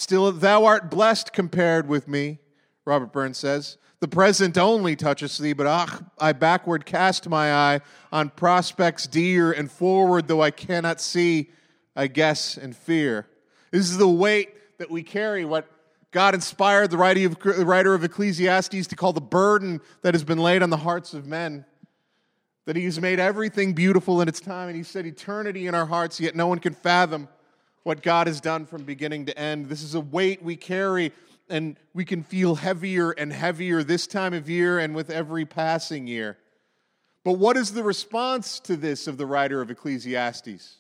Still, 0.01 0.33
thou 0.33 0.65
art 0.65 0.91
blessed 0.91 1.35
compared 1.35 1.87
with 1.87 2.09
me, 2.09 2.39
Robert 2.87 3.13
Burns 3.13 3.37
says. 3.37 3.77
The 4.01 4.09
present 4.09 4.57
only 4.57 4.97
touches 4.97 5.37
thee, 5.37 5.53
but 5.53 5.67
ah, 5.67 6.01
I 6.19 6.33
backward 6.33 6.87
cast 6.87 7.29
my 7.29 7.53
eye 7.53 7.81
on 8.11 8.31
prospects 8.31 9.07
dear, 9.07 9.53
and 9.53 9.71
forward, 9.71 10.27
though 10.27 10.41
I 10.41 10.53
cannot 10.53 11.03
see, 11.03 11.51
I 11.95 12.07
guess 12.07 12.57
and 12.57 12.75
fear. 12.75 13.27
This 13.73 13.91
is 13.91 13.99
the 13.99 14.09
weight 14.09 14.79
that 14.79 14.91
we 14.91 15.03
carry, 15.03 15.45
what 15.45 15.71
God 16.13 16.35
inspired 16.35 16.91
the 16.91 16.97
writer 16.97 17.93
of 17.93 18.03
Ecclesiastes 18.03 18.87
to 18.87 18.97
call 18.97 19.13
the 19.13 19.21
burden 19.21 19.83
that 20.01 20.15
has 20.15 20.25
been 20.25 20.39
laid 20.39 20.63
on 20.63 20.71
the 20.71 20.79
hearts 20.79 21.13
of 21.13 21.27
men. 21.27 21.67
That 22.65 22.75
he 22.75 22.87
has 22.87 22.99
made 22.99 23.21
everything 23.21 23.75
beautiful 23.75 24.23
in 24.23 24.29
its 24.29 24.41
time, 24.41 24.69
and 24.69 24.77
He 24.79 24.83
said 24.83 25.05
eternity 25.05 25.67
in 25.67 25.75
our 25.75 25.85
hearts, 25.85 26.19
yet 26.19 26.35
no 26.35 26.47
one 26.47 26.59
can 26.59 26.73
fathom 26.73 27.29
what 27.83 28.03
God 28.03 28.27
has 28.27 28.41
done 28.41 28.67
from 28.67 28.85
beginning 28.85 29.27
to 29.27 29.39
end. 29.39 29.67
This 29.67 29.83
is 29.83 29.95
a 29.95 30.01
weight 30.01 30.43
we 30.43 30.57
carry, 30.57 31.13
and 31.49 31.77
we 31.95 32.05
can 32.05 32.23
feel 32.23 32.57
heavier 32.57 33.11
and 33.11 33.33
heavier 33.33 33.83
this 33.83 34.07
time 34.07 34.35
of 34.35 34.49
year 34.49 34.79
and 34.79 34.95
with 34.95 35.11
every 35.11 35.45
passing 35.45 36.07
year. 36.07 36.39
But 37.25 37.33
what 37.33 37.57
is 37.57 37.73
the 37.73 37.83
response 37.83 38.61
to 38.61 38.77
this 38.77 39.07
of 39.07 39.19
the 39.19 39.27
writer 39.27 39.61
of 39.61 39.71
Ecclesiastes? 39.71 40.77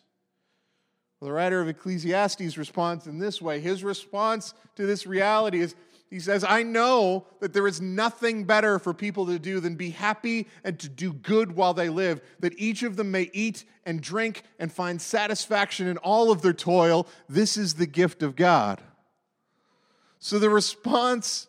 Well, 1.20 1.28
the 1.28 1.34
writer 1.34 1.60
of 1.60 1.68
Ecclesiastes 1.68 2.56
responds 2.56 3.06
in 3.06 3.18
this 3.18 3.42
way. 3.42 3.60
His 3.60 3.84
response 3.84 4.54
to 4.76 4.86
this 4.86 5.06
reality 5.06 5.60
is 5.60 5.74
he 6.10 6.18
says, 6.18 6.42
I 6.42 6.64
know 6.64 7.24
that 7.38 7.52
there 7.52 7.68
is 7.68 7.80
nothing 7.80 8.42
better 8.42 8.80
for 8.80 8.92
people 8.92 9.26
to 9.26 9.38
do 9.38 9.60
than 9.60 9.76
be 9.76 9.90
happy 9.90 10.48
and 10.64 10.76
to 10.80 10.88
do 10.88 11.12
good 11.12 11.54
while 11.54 11.72
they 11.72 11.88
live, 11.88 12.20
that 12.40 12.58
each 12.58 12.82
of 12.82 12.96
them 12.96 13.12
may 13.12 13.30
eat 13.32 13.64
and 13.86 14.00
drink 14.00 14.42
and 14.58 14.72
find 14.72 15.00
satisfaction 15.00 15.86
in 15.86 15.98
all 15.98 16.32
of 16.32 16.42
their 16.42 16.52
toil. 16.52 17.06
This 17.28 17.56
is 17.56 17.74
the 17.74 17.86
gift 17.86 18.24
of 18.24 18.34
God. 18.34 18.82
So 20.18 20.40
the 20.40 20.50
response, 20.50 21.46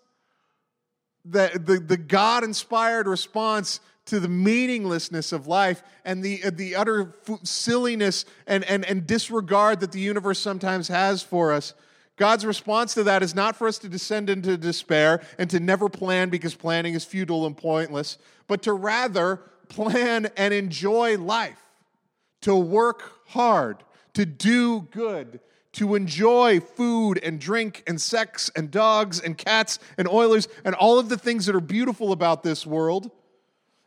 the, 1.26 1.52
the, 1.56 1.80
the 1.80 1.98
God 1.98 2.44
inspired 2.44 3.08
response 3.08 3.80
to 4.06 4.20
the 4.20 4.30
meaninglessness 4.30 5.32
of 5.32 5.48
life 5.48 5.82
and 6.06 6.22
the, 6.22 6.44
uh, 6.44 6.52
the 6.54 6.76
utter 6.76 7.16
silliness 7.42 8.26
and, 8.46 8.64
and, 8.66 8.86
and 8.86 9.08
disregard 9.08 9.80
that 9.80 9.92
the 9.92 10.00
universe 10.00 10.38
sometimes 10.38 10.88
has 10.88 11.24
for 11.24 11.52
us 11.52 11.74
God's 12.22 12.46
response 12.46 12.94
to 12.94 13.04
that 13.06 13.24
is 13.24 13.34
not 13.34 13.56
for 13.56 13.68
us 13.68 13.80
to 13.80 13.90
descend 13.90 14.30
into 14.30 14.56
despair 14.56 15.24
and 15.40 15.50
to 15.50 15.60
never 15.60 15.90
plan 15.90 16.30
because 16.30 16.54
planning 16.54 16.94
is 16.94 17.04
futile 17.04 17.48
and 17.48 17.58
pointless, 17.58 18.20
but 18.46 18.62
to 18.62 18.74
rather 18.74 19.42
plan 19.70 20.30
and 20.38 20.54
enjoy 20.54 21.18
life, 21.18 21.58
to 22.42 22.56
work 22.56 23.12
hard, 23.30 23.84
to 24.14 24.24
do 24.24 24.82
good, 24.92 25.40
to 25.72 25.96
enjoy 25.96 26.60
food 26.60 27.20
and 27.24 27.40
drink 27.40 27.82
and 27.88 28.00
sex 28.00 28.52
and 28.56 28.70
dogs 28.70 29.20
and 29.20 29.36
cats 29.36 29.80
and 29.98 30.08
oilers 30.08 30.48
and 30.64 30.76
all 30.76 31.00
of 31.00 31.10
the 31.10 31.18
things 31.18 31.48
that 31.48 31.56
are 31.56 31.60
beautiful 31.60 32.12
about 32.12 32.44
this 32.44 32.68
world, 32.68 33.10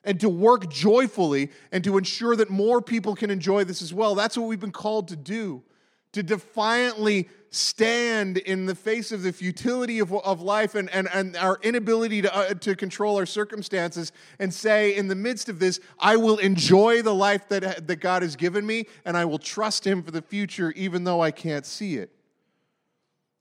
and 0.03 0.19
to 0.19 0.29
work 0.29 0.69
joyfully 0.69 1.53
and 1.71 1.85
to 1.85 1.97
ensure 1.97 2.35
that 2.35 2.51
more 2.51 2.83
people 2.83 3.15
can 3.15 3.31
enjoy 3.31 3.63
this 3.63 3.81
as 3.81 3.95
well. 3.95 4.17
That's 4.17 4.37
what 4.37 4.49
we've 4.49 4.59
been 4.59 4.73
called 4.73 5.07
to 5.07 5.17
do 5.17 5.63
to 6.15 6.23
defiantly 6.23 7.29
stand 7.51 8.39
in 8.39 8.67
the 8.67 8.75
face 8.75 9.13
of 9.13 9.23
the 9.23 9.33
futility 9.33 9.99
of, 9.99 10.13
of 10.13 10.41
life 10.41 10.75
and, 10.75 10.89
and, 10.91 11.09
and 11.13 11.37
our 11.37 11.59
inability 11.63 12.23
to, 12.23 12.35
uh, 12.35 12.55
to 12.55 12.75
control 12.75 13.17
our 13.17 13.27
circumstances 13.27 14.13
and 14.39 14.53
say, 14.53 14.95
in 14.97 15.09
the 15.09 15.15
midst 15.15 15.49
of 15.49 15.59
this, 15.59 15.81
I 15.99 16.17
will 16.17 16.39
enjoy 16.39 17.03
the 17.03 17.15
life 17.15 17.49
that, 17.49 17.87
that 17.87 17.97
God 17.97 18.23
has 18.23 18.37
given 18.37 18.67
me 18.67 18.87
and 19.05 19.17
I 19.17 19.25
will 19.25 19.39
trust 19.39 19.87
Him 19.87 20.03
for 20.03 20.11
the 20.11 20.23
future 20.23 20.73
even 20.73 21.05
though 21.05 21.21
I 21.21 21.31
can't 21.31 21.67
see 21.67 21.97
it. 21.97 22.11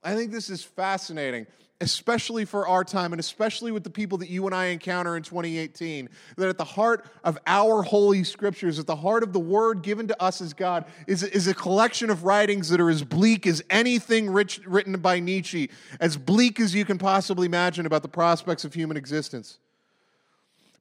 I 0.02 0.14
think 0.14 0.30
this 0.30 0.50
is 0.50 0.62
fascinating 0.62 1.46
especially 1.84 2.46
for 2.46 2.66
our 2.66 2.82
time 2.82 3.12
and 3.12 3.20
especially 3.20 3.70
with 3.70 3.84
the 3.84 3.90
people 3.90 4.16
that 4.18 4.30
you 4.30 4.46
and 4.46 4.54
I 4.54 4.66
encounter 4.66 5.16
in 5.18 5.22
2018, 5.22 6.08
that 6.36 6.48
at 6.48 6.56
the 6.56 6.64
heart 6.64 7.06
of 7.22 7.38
our 7.46 7.82
holy 7.82 8.24
scriptures, 8.24 8.78
at 8.78 8.86
the 8.86 8.96
heart 8.96 9.22
of 9.22 9.34
the 9.34 9.38
word 9.38 9.82
given 9.82 10.08
to 10.08 10.22
us 10.22 10.40
as 10.40 10.54
God, 10.54 10.86
is, 11.06 11.22
is 11.22 11.46
a 11.46 11.52
collection 11.54 12.08
of 12.08 12.24
writings 12.24 12.70
that 12.70 12.80
are 12.80 12.88
as 12.88 13.04
bleak 13.04 13.46
as 13.46 13.62
anything 13.68 14.30
rich, 14.30 14.60
written 14.66 14.98
by 14.98 15.20
Nietzsche, 15.20 15.70
as 16.00 16.16
bleak 16.16 16.58
as 16.58 16.74
you 16.74 16.86
can 16.86 16.96
possibly 16.96 17.44
imagine 17.44 17.84
about 17.84 18.00
the 18.00 18.08
prospects 18.08 18.64
of 18.64 18.72
human 18.72 18.96
existence. 18.96 19.58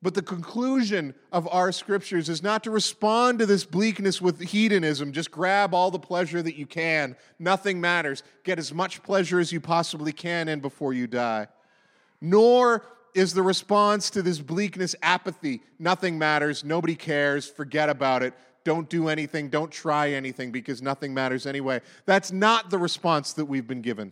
But 0.04 0.16
the 0.16 0.22
conclusion 0.22 1.16
of 1.32 1.48
our 1.48 1.72
scriptures 1.72 2.28
is 2.28 2.44
not 2.44 2.66
to 2.66 2.72
respond 2.72 3.40
to 3.40 3.46
this 3.46 3.64
bleakness 3.64 4.22
with 4.22 4.42
hedonism. 4.42 5.14
Just 5.14 5.32
grab 5.32 5.74
all 5.74 5.92
the 5.92 5.98
pleasure 5.98 6.42
that 6.42 6.58
you 6.58 6.66
can. 6.66 7.16
Nothing 7.40 7.80
matters. 7.80 8.22
Get 8.44 8.60
as 8.60 8.74
much 8.74 9.02
pleasure 9.02 9.40
as 9.40 9.54
you 9.54 9.62
possibly 9.62 10.12
can 10.12 10.50
in 10.50 10.60
before 10.60 10.92
you 10.92 11.08
die. 11.08 11.48
Nor 12.20 12.86
is 13.16 13.34
the 13.34 13.44
response 13.44 14.10
to 14.10 14.22
this 14.22 14.40
bleakness 14.40 14.94
apathy. 15.02 15.64
Nothing 15.80 16.20
matters. 16.20 16.66
Nobody 16.66 16.96
cares. 16.96 17.50
Forget 17.50 17.88
about 17.88 18.24
it. 18.24 18.34
Don't 18.66 18.90
do 18.90 19.08
anything. 19.08 19.48
Don't 19.48 19.72
try 19.72 20.12
anything 20.12 20.52
because 20.52 20.82
nothing 20.82 21.14
matters 21.14 21.46
anyway. 21.46 21.80
That's 22.06 22.30
not 22.30 22.70
the 22.70 22.78
response 22.78 23.32
that 23.34 23.46
we've 23.46 23.68
been 23.68 23.82
given. 23.82 24.12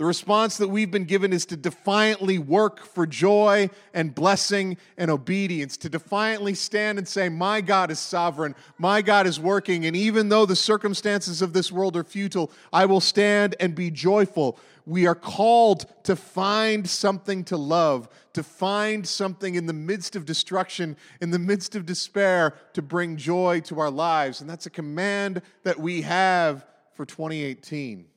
The 0.00 0.06
response 0.06 0.56
that 0.56 0.68
we've 0.68 0.90
been 0.90 1.04
given 1.04 1.30
is 1.30 1.44
to 1.44 1.58
defiantly 1.58 2.38
work 2.38 2.86
for 2.86 3.06
joy 3.06 3.68
and 3.92 4.14
blessing 4.14 4.78
and 4.96 5.10
obedience, 5.10 5.76
to 5.76 5.90
defiantly 5.90 6.54
stand 6.54 6.96
and 6.96 7.06
say, 7.06 7.28
My 7.28 7.60
God 7.60 7.90
is 7.90 7.98
sovereign, 7.98 8.54
my 8.78 9.02
God 9.02 9.26
is 9.26 9.38
working, 9.38 9.84
and 9.84 9.94
even 9.94 10.30
though 10.30 10.46
the 10.46 10.56
circumstances 10.56 11.42
of 11.42 11.52
this 11.52 11.70
world 11.70 11.98
are 11.98 12.02
futile, 12.02 12.50
I 12.72 12.86
will 12.86 13.02
stand 13.02 13.56
and 13.60 13.74
be 13.74 13.90
joyful. 13.90 14.58
We 14.86 15.06
are 15.06 15.14
called 15.14 15.84
to 16.04 16.16
find 16.16 16.88
something 16.88 17.44
to 17.44 17.58
love, 17.58 18.08
to 18.32 18.42
find 18.42 19.06
something 19.06 19.54
in 19.54 19.66
the 19.66 19.74
midst 19.74 20.16
of 20.16 20.24
destruction, 20.24 20.96
in 21.20 21.30
the 21.30 21.38
midst 21.38 21.76
of 21.76 21.84
despair, 21.84 22.54
to 22.72 22.80
bring 22.80 23.18
joy 23.18 23.60
to 23.64 23.78
our 23.80 23.90
lives. 23.90 24.40
And 24.40 24.48
that's 24.48 24.64
a 24.64 24.70
command 24.70 25.42
that 25.64 25.78
we 25.78 26.00
have 26.00 26.64
for 26.94 27.04
2018 27.04 28.09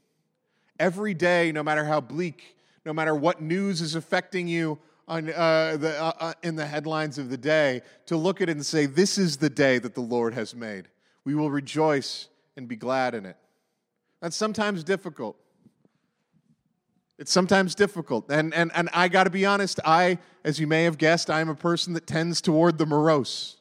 every 0.80 1.14
day, 1.14 1.52
no 1.52 1.64
matter 1.64 1.86
how 1.86 2.02
bleak, 2.02 2.56
no 2.86 2.94
matter 2.94 3.16
what 3.16 3.42
news 3.42 3.82
is 3.82 3.96
affecting 3.96 4.48
you 4.48 4.80
on, 5.08 5.30
uh, 5.30 5.78
the, 5.78 6.02
uh, 6.02 6.12
uh, 6.20 6.34
in 6.44 6.56
the 6.56 6.66
headlines 6.66 7.18
of 7.18 7.30
the 7.30 7.38
day, 7.38 7.82
to 8.06 8.18
look 8.18 8.42
at 8.42 8.50
it 8.50 8.54
and 8.54 8.66
say, 8.66 8.86
This 8.86 9.18
is 9.18 9.38
the 9.38 9.50
day 9.50 9.80
that 9.80 9.96
the 9.96 10.02
Lord 10.02 10.34
has 10.34 10.56
made. 10.56 10.88
We 11.26 11.36
will 11.36 11.50
rejoice 11.50 12.30
and 12.56 12.68
be 12.68 12.76
glad 12.76 13.16
in 13.16 13.26
it. 13.26 13.38
That's 14.22 14.36
sometimes 14.36 14.84
difficult. 14.84 15.38
It's 17.20 17.32
sometimes 17.32 17.76
difficult. 17.76 18.30
And, 18.30 18.54
and, 18.54 18.72
and 18.74 18.90
I 18.94 19.08
got 19.08 19.26
to 19.26 19.30
be 19.30 19.46
honest, 19.46 19.80
I, 19.86 20.18
as 20.44 20.60
you 20.60 20.68
may 20.68 20.84
have 20.86 20.98
guessed, 20.98 21.30
I 21.30 21.42
am 21.42 21.50
a 21.50 21.56
person 21.56 21.94
that 21.94 22.08
tends 22.08 22.42
toward 22.42 22.78
the 22.78 22.86
morose. 22.86 23.58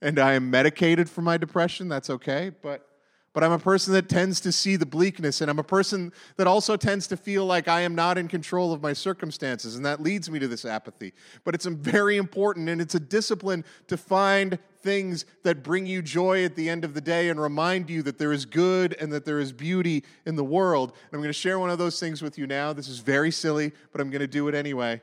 And 0.00 0.18
I 0.18 0.34
am 0.34 0.50
medicated 0.50 1.08
for 1.08 1.22
my 1.22 1.36
depression. 1.36 1.88
That's 1.88 2.10
okay. 2.10 2.50
But 2.62 2.86
but 3.32 3.42
I'm 3.42 3.52
a 3.52 3.58
person 3.58 3.94
that 3.94 4.08
tends 4.08 4.40
to 4.42 4.52
see 4.52 4.76
the 4.76 4.86
bleakness, 4.86 5.40
and 5.40 5.50
I'm 5.50 5.58
a 5.58 5.64
person 5.64 6.12
that 6.36 6.46
also 6.46 6.76
tends 6.76 7.06
to 7.08 7.16
feel 7.16 7.46
like 7.46 7.66
I 7.66 7.80
am 7.80 7.94
not 7.94 8.18
in 8.18 8.28
control 8.28 8.72
of 8.72 8.82
my 8.82 8.92
circumstances, 8.92 9.76
and 9.76 9.86
that 9.86 10.02
leads 10.02 10.30
me 10.30 10.38
to 10.38 10.48
this 10.48 10.64
apathy. 10.64 11.12
But 11.44 11.54
it's 11.54 11.64
very 11.64 12.16
important, 12.18 12.68
and 12.68 12.80
it's 12.80 12.94
a 12.94 13.00
discipline 13.00 13.64
to 13.88 13.96
find 13.96 14.58
things 14.82 15.24
that 15.44 15.62
bring 15.62 15.86
you 15.86 16.02
joy 16.02 16.44
at 16.44 16.56
the 16.56 16.68
end 16.68 16.84
of 16.84 16.92
the 16.92 17.00
day 17.00 17.28
and 17.30 17.40
remind 17.40 17.88
you 17.88 18.02
that 18.02 18.18
there 18.18 18.32
is 18.32 18.44
good 18.44 18.96
and 19.00 19.12
that 19.12 19.24
there 19.24 19.38
is 19.38 19.52
beauty 19.52 20.04
in 20.26 20.36
the 20.36 20.44
world. 20.44 20.90
And 20.90 21.14
I'm 21.14 21.20
going 21.20 21.28
to 21.28 21.32
share 21.32 21.58
one 21.58 21.70
of 21.70 21.78
those 21.78 21.98
things 21.98 22.20
with 22.20 22.36
you 22.36 22.46
now. 22.46 22.72
This 22.72 22.88
is 22.88 22.98
very 22.98 23.30
silly, 23.30 23.72
but 23.92 24.00
I'm 24.00 24.10
going 24.10 24.20
to 24.20 24.26
do 24.26 24.48
it 24.48 24.54
anyway. 24.54 25.00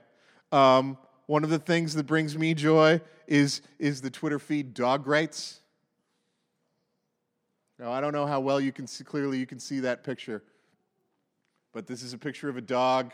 Um, 0.52 0.98
one 1.26 1.44
of 1.44 1.50
the 1.50 1.60
things 1.60 1.94
that 1.96 2.06
brings 2.06 2.38
me 2.38 2.54
joy 2.54 3.02
is, 3.28 3.62
is 3.78 4.02
the 4.02 4.10
Twitter 4.10 4.40
feed 4.40 4.74
Dog 4.74 5.08
Rates. 5.08 5.62
Now, 7.80 7.94
I 7.94 8.02
don't 8.02 8.12
know 8.12 8.26
how 8.26 8.42
well 8.42 8.60
you 8.60 8.74
can 8.74 8.86
see, 8.88 9.06
clearly 9.06 9.38
you 9.38 9.46
can 9.46 9.60
see 9.60 9.80
that 9.80 10.04
picture, 10.04 10.44
but 11.72 11.88
this 11.88 12.04
is 12.04 12.12
a 12.12 12.18
picture 12.18 12.50
of 12.50 12.58
a 12.58 12.62
dog 12.62 13.14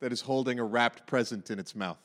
that 0.00 0.12
is 0.12 0.20
holding 0.20 0.58
a 0.58 0.64
wrapped 0.64 1.06
present 1.06 1.50
in 1.50 1.58
its 1.58 1.74
mouth. 1.74 1.96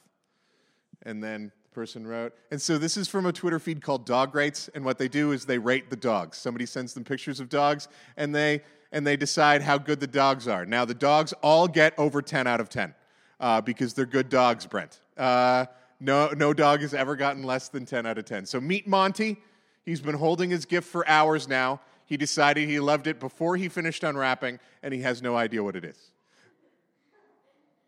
And 1.04 1.22
then 1.22 1.52
the 1.64 1.70
person 1.76 2.08
wrote, 2.08 2.34
and 2.50 2.62
so 2.62 2.78
this 2.78 2.96
is 2.96 3.10
from 3.10 3.26
a 3.26 3.34
Twitter 3.34 3.60
feed 3.60 3.82
called 3.82 4.06
Dog 4.06 4.34
Rates, 4.34 4.70
and 4.74 4.86
what 4.86 5.00
they 5.00 5.10
do 5.10 5.34
is 5.34 5.46
they 5.46 5.58
rate 5.58 5.90
the 5.90 5.98
dogs. 5.98 6.38
Somebody 6.38 6.66
sends 6.66 6.94
them 6.94 7.04
pictures 7.04 7.42
of 7.42 7.50
dogs, 7.50 7.90
and 8.16 8.34
they 8.34 8.62
and 8.94 9.08
they 9.08 9.16
decide 9.16 9.62
how 9.62 9.78
good 9.78 10.00
the 10.00 10.08
dogs 10.08 10.50
are. 10.50 10.66
Now, 10.66 10.84
the 10.84 10.94
dogs 10.94 11.34
all 11.42 11.66
get 11.66 11.98
over 11.98 12.22
10 12.22 12.46
out 12.46 12.60
of 12.60 12.68
10 12.68 12.94
uh, 13.40 13.62
because 13.62 13.94
they're 13.94 14.06
good 14.06 14.28
dogs, 14.28 14.66
Brent. 14.66 15.00
Uh, 15.16 15.66
no, 16.02 16.30
no 16.36 16.54
dog 16.54 16.82
has 16.82 16.94
ever 16.94 17.16
gotten 17.16 17.44
less 17.44 17.70
than 17.70 17.86
10 17.86 18.06
out 18.06 18.18
of 18.18 18.26
10. 18.26 18.46
So 18.46 18.60
meet 18.60 18.88
Monty. 18.90 19.38
He's 19.86 20.02
been 20.02 20.16
holding 20.16 20.50
his 20.50 20.66
gift 20.66 20.88
for 20.88 21.08
hours 21.08 21.48
now. 21.48 21.82
He 22.06 22.18
decided 22.18 22.68
he 22.68 22.80
loved 22.80 23.08
it 23.08 23.20
before 23.20 23.56
he 23.56 23.70
finished 23.70 24.04
unwrapping, 24.04 24.60
and 24.84 24.94
he 24.94 25.02
has 25.02 25.22
no 25.22 25.36
idea 25.36 25.64
what 25.64 25.76
it 25.76 25.86
is. 25.86 25.98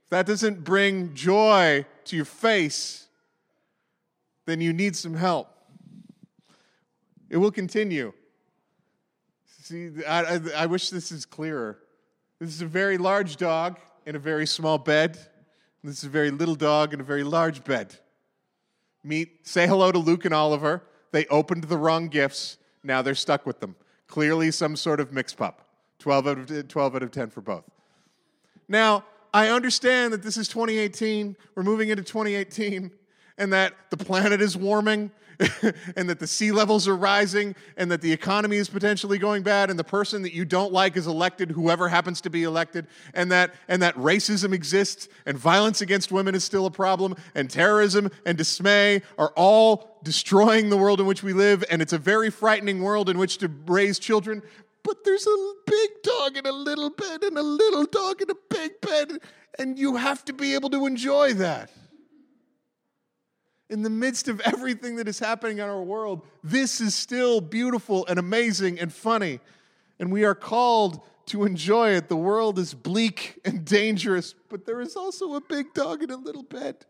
If 0.05 0.09
that 0.09 0.25
doesn't 0.25 0.63
bring 0.63 1.13
joy 1.13 1.85
to 2.05 2.15
your 2.15 2.25
face, 2.25 3.07
then 4.45 4.61
you 4.61 4.73
need 4.73 4.95
some 4.95 5.13
help. 5.13 5.49
It 7.29 7.37
will 7.37 7.51
continue. 7.51 8.13
See, 9.61 9.91
I, 10.05 10.35
I, 10.35 10.39
I, 10.57 10.65
wish 10.65 10.89
this 10.89 11.11
is 11.11 11.25
clearer. 11.25 11.79
This 12.39 12.49
is 12.49 12.61
a 12.61 12.67
very 12.67 12.97
large 12.97 13.37
dog 13.37 13.79
in 14.05 14.15
a 14.15 14.19
very 14.19 14.45
small 14.45 14.77
bed. 14.77 15.17
This 15.83 15.99
is 15.99 16.03
a 16.03 16.09
very 16.09 16.31
little 16.31 16.55
dog 16.55 16.93
in 16.93 16.99
a 16.99 17.03
very 17.03 17.23
large 17.23 17.63
bed. 17.63 17.97
Meet, 19.03 19.47
say 19.47 19.67
hello 19.67 19.91
to 19.91 19.99
Luke 19.99 20.25
and 20.25 20.33
Oliver. 20.33 20.83
They 21.13 21.27
opened 21.27 21.65
the 21.65 21.77
wrong 21.77 22.07
gifts. 22.07 22.57
Now 22.83 23.01
they're 23.01 23.15
stuck 23.15 23.45
with 23.45 23.59
them. 23.61 23.75
Clearly, 24.07 24.51
some 24.51 24.75
sort 24.75 24.99
of 24.99 25.13
mixed 25.13 25.37
pup. 25.37 25.61
12 25.99 26.27
out 26.27 26.51
of, 26.51 26.67
12 26.67 26.95
out 26.95 27.03
of 27.03 27.11
10 27.11 27.29
for 27.29 27.39
both. 27.39 27.63
Now, 28.67 29.05
I 29.33 29.47
understand 29.47 30.11
that 30.11 30.23
this 30.23 30.35
is 30.35 30.47
2018. 30.49 31.37
We're 31.55 31.63
moving 31.63 31.89
into 31.89 32.03
2018 32.03 32.91
and 33.37 33.53
that 33.53 33.73
the 33.89 33.97
planet 33.97 34.41
is 34.41 34.55
warming 34.55 35.11
and 35.95 36.09
that 36.09 36.19
the 36.19 36.27
sea 36.27 36.51
levels 36.51 36.87
are 36.87 36.95
rising 36.95 37.55
and 37.77 37.91
that 37.91 38.01
the 38.01 38.11
economy 38.11 38.57
is 38.57 38.69
potentially 38.69 39.17
going 39.17 39.43
bad 39.43 39.69
and 39.69 39.79
the 39.79 39.83
person 39.83 40.21
that 40.21 40.33
you 40.33 40.45
don't 40.45 40.71
like 40.71 40.95
is 40.95 41.07
elected 41.07 41.51
whoever 41.51 41.89
happens 41.89 42.21
to 42.21 42.29
be 42.29 42.43
elected 42.43 42.87
and 43.13 43.31
that 43.31 43.53
and 43.67 43.81
that 43.81 43.95
racism 43.95 44.53
exists 44.53 45.07
and 45.25 45.37
violence 45.37 45.81
against 45.81 46.11
women 46.11 46.35
is 46.35 46.43
still 46.43 46.65
a 46.65 46.71
problem 46.71 47.15
and 47.35 47.49
terrorism 47.49 48.09
and 48.25 48.37
dismay 48.37 49.01
are 49.17 49.33
all 49.35 49.99
destroying 50.03 50.69
the 50.69 50.77
world 50.77 50.99
in 50.99 51.05
which 51.05 51.23
we 51.23 51.33
live 51.33 51.63
and 51.69 51.81
it's 51.81 51.93
a 51.93 51.97
very 51.97 52.29
frightening 52.29 52.81
world 52.81 53.09
in 53.09 53.17
which 53.17 53.37
to 53.37 53.49
raise 53.65 53.99
children. 53.99 54.41
But 54.83 55.05
there's 55.05 55.25
a 55.25 55.53
big 55.65 55.89
dog 56.03 56.37
in 56.37 56.45
a 56.45 56.51
little 56.51 56.89
bed 56.89 57.23
and 57.23 57.37
a 57.37 57.41
little 57.43 57.85
dog 57.85 58.21
in 58.21 58.29
a 58.29 58.35
big 58.49 58.81
bed 58.81 59.19
and 59.57 59.79
you 59.79 59.95
have 59.95 60.25
to 60.25 60.33
be 60.33 60.53
able 60.53 60.69
to 60.71 60.85
enjoy 60.85 61.33
that 61.35 61.71
in 63.69 63.81
the 63.81 63.89
midst 63.89 64.27
of 64.27 64.39
everything 64.41 64.97
that 64.97 65.07
is 65.07 65.19
happening 65.19 65.59
in 65.59 65.63
our 65.63 65.81
world, 65.81 66.21
this 66.43 66.81
is 66.81 66.93
still 66.93 67.41
beautiful 67.41 68.05
and 68.07 68.19
amazing 68.19 68.79
and 68.79 68.93
funny. 68.93 69.39
And 69.99 70.11
we 70.11 70.25
are 70.25 70.35
called 70.35 71.01
to 71.27 71.45
enjoy 71.45 71.91
it. 71.91 72.09
The 72.09 72.17
world 72.17 72.59
is 72.59 72.73
bleak 72.73 73.39
and 73.45 73.63
dangerous, 73.63 74.35
but 74.49 74.65
there 74.65 74.81
is 74.81 74.95
also 74.95 75.35
a 75.35 75.41
big 75.41 75.73
dog 75.73 76.03
in 76.03 76.11
a 76.11 76.17
little 76.17 76.43
bed. 76.43 76.85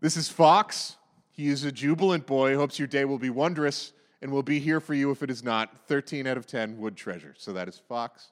This 0.00 0.16
is 0.16 0.28
Fox. 0.28 0.96
He 1.32 1.48
is 1.48 1.64
a 1.64 1.72
jubilant 1.72 2.26
boy. 2.26 2.56
Hopes 2.56 2.78
your 2.78 2.88
day 2.88 3.04
will 3.04 3.18
be 3.18 3.30
wondrous 3.30 3.92
and 4.22 4.30
will 4.30 4.42
be 4.42 4.60
here 4.60 4.80
for 4.80 4.94
you 4.94 5.10
if 5.10 5.22
it 5.22 5.30
is 5.30 5.42
not. 5.42 5.88
13 5.88 6.26
out 6.26 6.36
of 6.36 6.46
10 6.46 6.78
would 6.78 6.96
treasure. 6.96 7.34
So 7.36 7.52
that 7.54 7.68
is 7.68 7.80
Fox. 7.88 8.30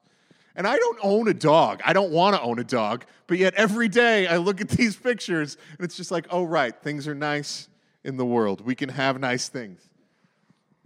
And 0.54 0.66
I 0.66 0.76
don't 0.76 0.98
own 1.02 1.28
a 1.28 1.34
dog. 1.34 1.80
I 1.84 1.92
don't 1.92 2.10
want 2.10 2.36
to 2.36 2.42
own 2.42 2.58
a 2.58 2.64
dog. 2.64 3.04
But 3.26 3.38
yet 3.38 3.54
every 3.54 3.88
day 3.88 4.26
I 4.26 4.36
look 4.36 4.60
at 4.60 4.68
these 4.80 4.96
pictures 4.96 5.56
and 5.78 5.84
it's 5.84 5.96
just 5.96 6.10
like, 6.10 6.26
oh, 6.30 6.44
right, 6.44 6.74
things 6.82 7.08
are 7.08 7.14
nice 7.14 7.68
in 8.04 8.16
the 8.16 8.26
world. 8.26 8.60
We 8.60 8.74
can 8.74 8.88
have 8.88 9.20
nice 9.20 9.48
things. 9.48 9.88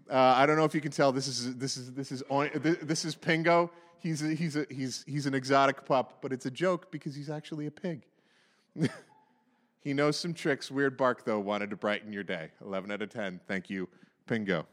Uh, 0.09 0.15
I 0.15 0.47
don't 0.47 0.57
know 0.57 0.65
if 0.65 0.75
you 0.75 0.81
can 0.81 0.93
tell. 0.93 1.11
This 1.11 1.27
is 1.27 1.57
this 1.57 1.77
is 1.77 1.93
this 1.93 2.13
is 2.13 2.23
this 2.83 3.05
is 3.05 3.17
Pingo. 3.17 3.71
He's 3.99 4.23
a, 4.23 4.35
he's 4.35 4.55
a, 4.55 4.67
he's 4.71 5.05
he's 5.07 5.27
an 5.27 5.35
exotic 5.35 5.85
pup, 5.85 6.19
but 6.21 6.33
it's 6.33 6.47
a 6.47 6.51
joke 6.51 6.93
because 6.93 7.15
he's 7.17 7.29
actually 7.29 7.67
a 7.67 7.73
pig. 7.73 8.03
he 9.81 9.93
knows 9.93 10.17
some 10.17 10.33
tricks. 10.33 10.71
Weird 10.71 10.97
bark 10.97 11.25
though. 11.25 11.41
Wanted 11.41 11.71
to 11.71 11.77
brighten 11.77 12.13
your 12.13 12.23
day. 12.23 12.51
Eleven 12.65 12.93
out 12.93 13.03
of 13.03 13.11
ten. 13.11 13.41
Thank 13.49 13.69
you, 13.69 13.89
Pingo. 14.29 14.67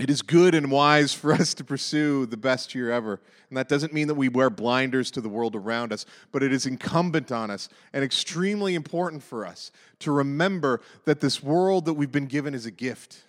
It 0.00 0.08
is 0.08 0.22
good 0.22 0.54
and 0.54 0.70
wise 0.70 1.12
for 1.12 1.30
us 1.30 1.52
to 1.52 1.62
pursue 1.62 2.24
the 2.24 2.38
best 2.38 2.74
year 2.74 2.90
ever. 2.90 3.20
And 3.50 3.58
that 3.58 3.68
doesn't 3.68 3.92
mean 3.92 4.08
that 4.08 4.14
we 4.14 4.30
wear 4.30 4.48
blinders 4.48 5.10
to 5.10 5.20
the 5.20 5.28
world 5.28 5.54
around 5.54 5.92
us, 5.92 6.06
but 6.32 6.42
it 6.42 6.54
is 6.54 6.64
incumbent 6.64 7.30
on 7.30 7.50
us 7.50 7.68
and 7.92 8.02
extremely 8.02 8.74
important 8.74 9.22
for 9.22 9.44
us 9.44 9.70
to 9.98 10.10
remember 10.10 10.80
that 11.04 11.20
this 11.20 11.42
world 11.42 11.84
that 11.84 11.92
we've 11.92 12.10
been 12.10 12.24
given 12.24 12.54
is 12.54 12.64
a 12.64 12.70
gift, 12.70 13.24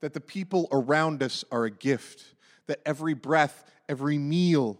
that 0.00 0.14
the 0.14 0.20
people 0.20 0.66
around 0.72 1.22
us 1.22 1.44
are 1.52 1.66
a 1.66 1.70
gift, 1.70 2.24
that 2.66 2.80
every 2.86 3.12
breath, 3.12 3.70
every 3.86 4.16
meal, 4.16 4.78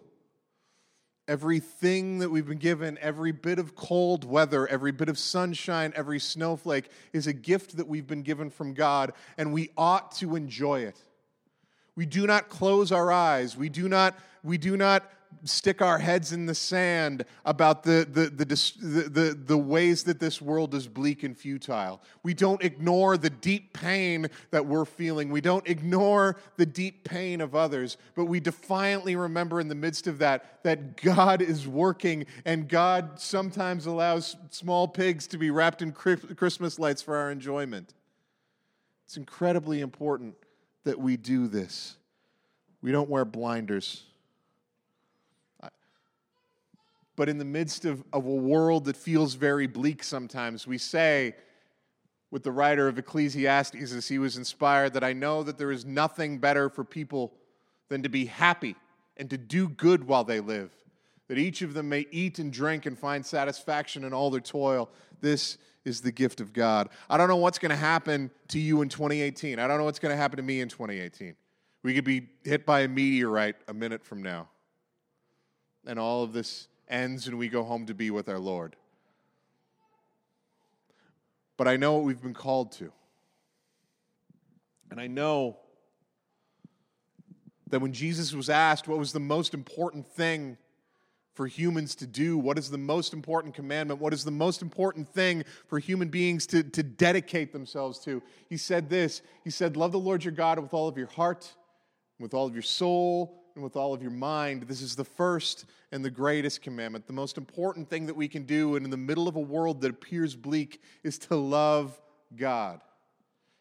Everything 1.27 2.19
that 2.19 2.31
we've 2.31 2.47
been 2.47 2.59
given, 2.59 2.99
every 3.01 3.33
bit 3.33 3.59
of 3.59 3.75
cold 3.75 4.25
weather, 4.25 4.67
every 4.69 4.93
bit 4.93 5.09
of 5.09 5.19
sunshine, 5.19 5.93
every 5.97 6.21
snowflake 6.21 6.91
is 7.13 7.27
a 7.27 7.33
gift 7.33 7.79
that 7.79 7.89
we've 7.89 8.07
been 8.07 8.23
given 8.23 8.51
from 8.51 8.75
God, 8.75 9.13
and 9.39 9.53
we 9.53 9.71
ought 9.77 10.13
to 10.17 10.37
enjoy 10.37 10.81
it. 10.81 10.99
We 11.97 12.05
do 12.05 12.27
not 12.27 12.49
close 12.49 12.93
our 12.93 13.11
eyes. 13.11 13.57
We 13.57 13.69
do 13.69 13.89
not, 13.89 14.19
we 14.43 14.59
do 14.59 14.77
not 14.77 15.11
stick 15.45 15.83
our 15.83 15.99
heads 15.99 16.33
in 16.33 16.47
the 16.47 16.55
sand 16.55 17.25
about 17.45 17.83
the, 17.83 18.07
the, 18.11 18.31
the, 18.31 19.09
the, 19.09 19.39
the, 19.47 19.59
ways 19.59 20.05
that 20.05 20.21
this 20.21 20.41
world 20.41 20.75
is 20.75 20.87
bleak 20.87 21.23
and 21.23 21.37
futile. 21.37 22.01
We 22.23 22.35
don't 22.35 22.63
ignore 22.63 23.17
the 23.17 23.31
deep 23.31 23.73
pain 23.73 24.29
that 24.51 24.67
we're 24.67 24.85
feeling. 24.85 25.31
We 25.31 25.41
don't 25.41 25.67
ignore 25.69 26.37
the 26.57 26.67
deep 26.67 27.05
pain 27.05 27.41
of 27.41 27.55
others, 27.55 27.97
but 28.15 28.27
we 28.27 28.41
defiantly 28.41 29.17
remember 29.17 29.61
in 29.61 29.69
the 29.69 29.75
midst 29.75 30.07
of 30.07 30.19
that 30.19 30.63
that 30.63 30.97
God 31.01 31.43
is 31.43 31.67
working 31.67 32.27
and 32.45 32.69
God 32.69 33.19
sometimes 33.21 33.87
allows 33.87 34.37
small 34.51 34.89
pigs 34.89 35.27
to 35.29 35.39
be 35.39 35.51
wrapped 35.51 35.83
in 35.83 35.93
Christmas 35.93 36.79
lights 36.79 37.03
for 37.03 37.17
our 37.17 37.31
enjoyment. 37.31 37.95
It's 39.07 39.17
incredibly 39.17 39.81
important 39.81 40.35
that 40.85 40.99
we 40.99 41.17
do 41.17 41.49
this. 41.49 41.97
We 42.83 42.93
don't 42.93 43.09
wear 43.09 43.25
blinders. 43.25 44.05
But 47.17 47.29
in 47.29 47.39
the 47.39 47.45
midst 47.45 47.85
of, 47.85 48.03
of 48.13 48.27
a 48.27 48.35
world 48.35 48.87
that 48.87 48.97
feels 48.97 49.35
very 49.35 49.67
bleak 49.67 50.03
sometimes, 50.03 50.67
we 50.67 50.79
say, 50.79 51.35
with 52.31 52.43
the 52.43 52.51
writer 52.51 52.89
of 52.89 52.99
Ecclesiastes, 52.99 53.93
as 53.93 54.09
he 54.09 54.19
was 54.19 54.37
inspired, 54.37 54.95
that 54.95 55.05
I 55.05 55.13
know 55.13 55.45
that 55.45 55.57
there 55.57 55.71
is 55.71 55.85
nothing 55.85 56.39
better 56.39 56.69
for 56.69 56.83
people 56.83 57.33
than 57.89 58.03
to 58.03 58.09
be 58.09 58.25
happy 58.25 58.75
and 59.17 59.31
to 59.31 59.39
do 59.39 59.69
good 59.69 60.09
while 60.09 60.25
they 60.25 60.41
live, 60.41 60.73
that 61.29 61.39
each 61.39 61.63
of 61.63 61.75
them 61.75 61.89
may 61.89 62.07
eat 62.11 62.41
and 62.41 62.53
drink 62.53 62.87
and 62.87 62.99
find 62.99 63.25
satisfaction 63.25 64.03
in 64.03 64.13
all 64.13 64.31
their 64.31 64.41
toil. 64.41 64.91
This 65.21 65.59
is 65.85 66.01
the 66.01 66.11
gift 66.11 66.41
of 66.41 66.53
God. 66.53 66.89
I 67.09 67.17
don't 67.17 67.29
know 67.29 67.37
what's 67.37 67.61
going 67.61 67.71
to 67.71 67.77
happen 67.77 68.31
to 68.49 68.59
you 68.59 68.83
in 68.83 68.89
2018. 68.89 69.61
I 69.61 69.69
don't 69.69 69.79
know 69.79 69.85
what's 69.85 70.01
going 70.01 70.13
to 70.13 70.17
happen 70.17 70.39
to 70.39 70.43
me 70.43 70.61
in 70.61 70.69
2018. 70.69 71.37
We 71.85 71.95
could 71.95 72.05
be 72.05 72.29
hit 72.43 72.67
by 72.67 72.81
a 72.81 72.89
meteorite 72.89 73.57
a 73.69 73.75
minute 73.75 74.05
from 74.05 74.23
now. 74.23 74.49
And 75.87 75.99
all 75.99 76.25
of 76.25 76.33
this 76.33 76.67
ends 76.89 77.27
and 77.27 77.39
we 77.39 77.49
go 77.49 77.65
home 77.65 77.87
to 77.87 77.95
be 77.95 78.11
with 78.11 78.29
our 78.29 78.39
Lord. 78.39 78.77
But 81.57 81.69
I 81.69 81.77
know 81.77 81.95
what 81.95 82.05
we've 82.05 82.21
been 82.21 82.35
called 82.35 82.73
to. 82.73 82.93
And 84.91 85.01
I 85.01 85.07
know 85.07 85.59
that 87.71 87.81
when 87.81 87.93
Jesus 87.93 88.33
was 88.35 88.51
asked 88.51 88.87
what 88.87 88.99
was 88.99 89.13
the 89.13 89.21
most 89.21 89.55
important 89.55 90.07
thing 90.07 90.57
for 91.35 91.47
humans 91.49 91.97
to 91.97 92.07
do, 92.07 92.39
what 92.39 92.59
is 92.59 92.71
the 92.71 92.79
most 92.79 93.13
important 93.13 93.55
commandment, 93.55 94.01
what 94.01 94.13
is 94.13 94.25
the 94.25 94.31
most 94.31 94.63
important 94.63 95.09
thing 95.09 95.45
for 95.67 95.81
human 95.81 96.09
beings 96.09 96.47
to, 96.47 96.63
to 96.63 96.83
dedicate 96.83 97.53
themselves 97.53 97.99
to, 98.01 98.23
he 98.49 98.57
said 98.57 98.89
this 98.89 99.23
He 99.43 99.51
said, 99.51 99.77
Love 99.77 99.93
the 99.93 99.99
Lord 99.99 100.25
your 100.25 100.33
God 100.33 100.59
with 100.61 100.73
all 100.73 100.87
of 100.87 100.97
your 100.97 101.09
heart, 101.09 101.53
with 102.21 102.35
all 102.35 102.47
of 102.47 102.55
your 102.55 102.63
soul, 102.63 103.44
and 103.55 103.63
with 103.63 103.77
all 103.77 103.95
of 103.95 104.03
your 104.03 104.11
mind. 104.11 104.63
This 104.65 104.83
is 104.83 104.97
the 104.97 105.05
first 105.05 105.67
and 105.93 106.05
the 106.05 106.11
greatest 106.11 106.61
commandment. 106.61 107.07
The 107.07 107.13
most 107.13 107.39
important 107.39 107.89
thing 107.89 108.07
that 108.07 108.17
we 108.17 108.27
can 108.27 108.45
do 108.45 108.75
and 108.75 108.85
in 108.85 108.91
the 108.91 108.97
middle 108.97 109.29
of 109.29 109.37
a 109.37 109.41
world 109.41 109.81
that 109.83 109.91
appears 109.91 110.35
bleak 110.35 110.83
is 111.05 111.19
to 111.19 111.37
love 111.37 112.01
God, 112.35 112.81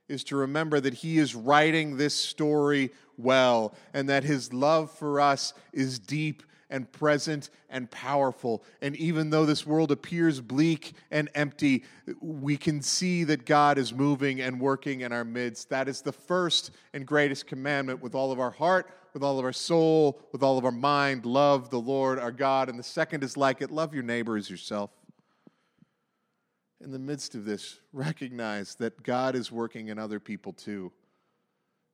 is 0.09 0.23
to 0.25 0.35
remember 0.35 0.79
that 0.79 0.95
He 0.95 1.19
is 1.19 1.35
writing 1.35 1.97
this 1.97 2.15
story 2.15 2.91
well 3.17 3.75
and 3.93 4.09
that 4.09 4.23
His 4.23 4.51
love 4.51 4.89
for 4.89 5.21
us 5.21 5.53
is 5.73 5.99
deep 5.99 6.41
and 6.71 6.91
present 6.91 7.51
and 7.69 7.91
powerful. 7.91 8.63
And 8.81 8.95
even 8.95 9.29
though 9.29 9.45
this 9.45 9.63
world 9.63 9.91
appears 9.91 10.41
bleak 10.41 10.93
and 11.11 11.29
empty, 11.35 11.83
we 12.19 12.57
can 12.57 12.81
see 12.81 13.25
that 13.25 13.45
God 13.45 13.77
is 13.77 13.93
moving 13.93 14.41
and 14.41 14.59
working 14.59 15.01
in 15.01 15.11
our 15.11 15.23
midst. 15.23 15.69
That 15.69 15.87
is 15.87 16.01
the 16.01 16.11
first 16.11 16.71
and 16.95 17.05
greatest 17.05 17.45
commandment 17.45 18.01
with 18.01 18.15
all 18.15 18.31
of 18.31 18.39
our 18.39 18.49
heart, 18.49 18.89
with 19.13 19.23
all 19.23 19.39
of 19.39 19.45
our 19.45 19.53
soul, 19.53 20.19
with 20.31 20.43
all 20.43 20.57
of 20.57 20.65
our 20.65 20.71
mind. 20.71 21.25
Love 21.25 21.69
the 21.69 21.79
Lord 21.79 22.19
our 22.19 22.31
God. 22.31 22.69
And 22.69 22.77
the 22.77 22.83
second 22.83 23.23
is 23.23 23.37
like 23.37 23.61
it 23.61 23.71
love 23.71 23.93
your 23.93 24.03
neighbor 24.03 24.37
as 24.37 24.49
yourself. 24.49 24.91
In 26.81 26.91
the 26.91 26.99
midst 26.99 27.33
of 27.35 27.45
this, 27.45 27.79
recognize 27.93 28.75
that 28.75 29.03
God 29.03 29.35
is 29.35 29.51
working 29.51 29.87
in 29.87 29.97
other 29.97 30.19
people 30.19 30.51
too 30.53 30.91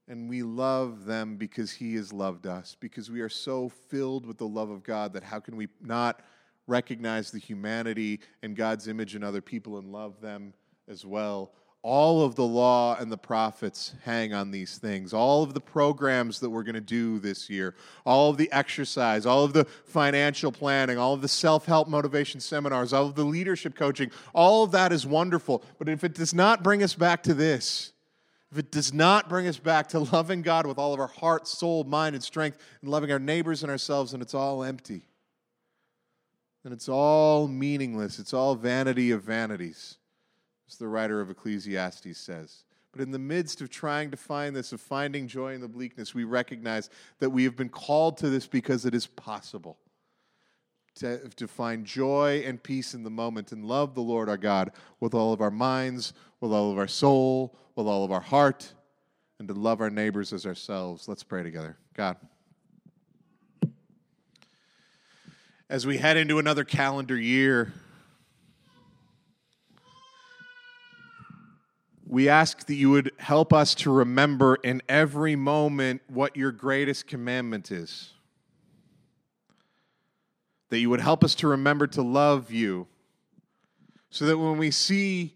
and 0.10 0.27
we 0.27 0.41
love 0.41 1.05
them 1.05 1.38
because 1.38 1.71
He 1.71 1.95
has 1.95 2.12
loved 2.12 2.47
us, 2.47 2.75
because 2.79 3.12
we 3.12 3.21
are 3.21 3.29
so 3.29 3.69
filled 3.69 4.25
with 4.25 4.39
the 4.39 4.47
love 4.47 4.71
of 4.71 4.84
God 4.84 5.13
that 5.13 5.23
how 5.23 5.39
can 5.39 5.55
we 5.55 5.67
not 5.79 6.21
recognize 6.67 7.29
the 7.32 7.39
humanity 7.39 8.19
and 8.41 8.55
God's 8.55 8.88
image 8.88 9.15
in 9.15 9.23
other 9.23 9.41
people 9.41 9.77
and 9.77 9.91
love 9.91 10.19
them 10.19 10.53
as 10.88 11.05
well? 11.05 11.53
All 11.82 12.24
of 12.24 12.36
the 12.36 12.46
law 12.46 12.98
and 13.00 13.10
the 13.10 13.18
prophets 13.18 13.94
hang 14.04 14.34
on 14.34 14.52
these 14.52 14.78
things. 14.78 15.13
All 15.13 15.44
of 15.44 15.54
the 15.54 15.62
programs 15.62 16.42
that 16.42 16.50
we're 16.50 16.63
going 16.63 16.76
to 16.76 16.82
do 16.82 17.20
this 17.20 17.50
year, 17.50 17.74
all 18.06 18.30
of 18.30 18.38
the 18.38 18.52
exercise, 18.52 19.26
all 19.26 19.46
of 19.46 19.54
the 19.54 19.63
financial 19.86 20.52
planning, 20.52 20.98
all 20.98 21.13
of 21.13 21.22
the 21.22 21.30
self 21.30 21.65
help 21.65 21.88
motivation 21.88 22.42
seminars, 22.42 22.92
all 22.92 23.06
of 23.06 23.15
the 23.15 23.24
leadership 23.24 23.76
coaching, 23.76 24.12
all 24.34 24.65
of 24.65 24.72
that 24.72 24.92
is 24.92 25.06
wonderful. 25.08 25.63
But 25.78 25.88
if 25.88 26.04
it 26.04 26.15
does 26.15 26.34
not 26.34 26.63
bring 26.63 26.84
us 26.84 26.96
back 26.96 27.24
to 27.24 27.34
this, 27.34 27.94
if 28.52 28.58
it 28.58 28.72
does 28.72 28.94
not 28.94 29.30
bring 29.30 29.48
us 29.48 29.58
back 29.58 29.89
to 29.89 30.00
loving 30.00 30.42
God 30.42 30.65
with 30.65 30.78
all 30.78 30.94
of 30.94 31.00
our 31.00 31.08
heart, 31.08 31.48
soul, 31.48 31.84
mind, 31.84 32.15
and 32.15 32.24
strength, 32.24 32.58
and 32.82 32.89
loving 32.89 33.12
our 33.12 33.20
neighbors 33.20 33.63
and 33.63 33.72
ourselves, 33.72 34.13
and 34.13 34.24
it's 34.24 34.34
all 34.34 34.63
empty. 34.63 35.04
And 36.63 36.74
it's 36.74 36.89
all 36.89 37.48
meaningless. 37.48 38.20
It's 38.20 38.34
all 38.34 38.56
vanity 38.56 39.12
of 39.12 39.24
vanities, 39.24 39.98
as 40.69 40.77
the 40.77 40.88
writer 40.88 41.19
of 41.19 41.29
Ecclesiastes 41.29 42.17
says. 42.17 42.63
But 42.91 43.01
in 43.01 43.12
the 43.12 43.19
midst 43.19 43.62
of 43.62 43.69
trying 43.69 44.12
to 44.12 44.17
find 44.17 44.55
this, 44.55 44.71
of 44.71 44.82
finding 44.82 45.27
joy 45.27 45.53
in 45.53 45.62
the 45.62 45.67
bleakness, 45.67 46.13
we 46.13 46.23
recognize 46.23 46.89
that 47.19 47.29
we 47.29 47.43
have 47.43 47.55
been 47.55 47.69
called 47.69 48.17
to 48.17 48.29
this 48.29 48.47
because 48.47 48.86
it 48.86 48.95
is 48.95 49.05
possible 49.05 49.77
to, 50.95 51.19
to 51.29 51.47
find 51.47 51.86
joy 51.86 52.43
and 52.45 52.62
peace 52.62 52.93
in 52.93 53.03
the 53.03 53.10
moment 53.10 53.51
and 53.51 53.65
love 53.65 53.93
the 53.93 54.01
Lord 54.01 54.27
our 54.27 54.38
God 54.38 54.71
with 54.99 55.13
all 55.13 55.34
of 55.34 55.41
our 55.41 55.51
minds, 55.51 56.13
with 56.39 56.51
all 56.51 56.71
of 56.71 56.77
our 56.77 56.88
soul, 56.88 57.55
with 57.75 57.88
all 57.88 58.03
of 58.03 58.12
our 58.12 58.21
heart, 58.21 58.73
and 59.38 59.47
to 59.47 59.53
love 59.53 59.82
our 59.82 59.89
neighbors 59.89 60.34
as 60.34 60.45
ourselves. 60.45 61.08
Let's 61.08 61.23
pray 61.23 61.43
together. 61.43 61.77
God. 61.93 62.17
As 65.69 65.86
we 65.86 65.97
head 65.97 66.17
into 66.17 66.39
another 66.39 66.63
calendar 66.63 67.15
year, 67.15 67.71
we 72.10 72.28
ask 72.28 72.65
that 72.65 72.74
you 72.74 72.89
would 72.89 73.12
help 73.19 73.54
us 73.54 73.76
to 73.76 73.91
remember 73.91 74.56
in 74.56 74.82
every 74.89 75.36
moment 75.36 76.02
what 76.08 76.36
your 76.36 76.52
greatest 76.52 77.06
commandment 77.06 77.72
is. 77.72 78.13
That 80.69 80.80
you 80.80 80.89
would 80.89 81.02
help 81.02 81.24
us 81.24 81.36
to 81.36 81.48
remember 81.48 81.86
to 81.86 82.02
love 82.02 82.52
you. 82.52 82.88
So 84.10 84.26
that 84.26 84.39
when 84.39 84.58
we 84.58 84.72
see 84.72 85.36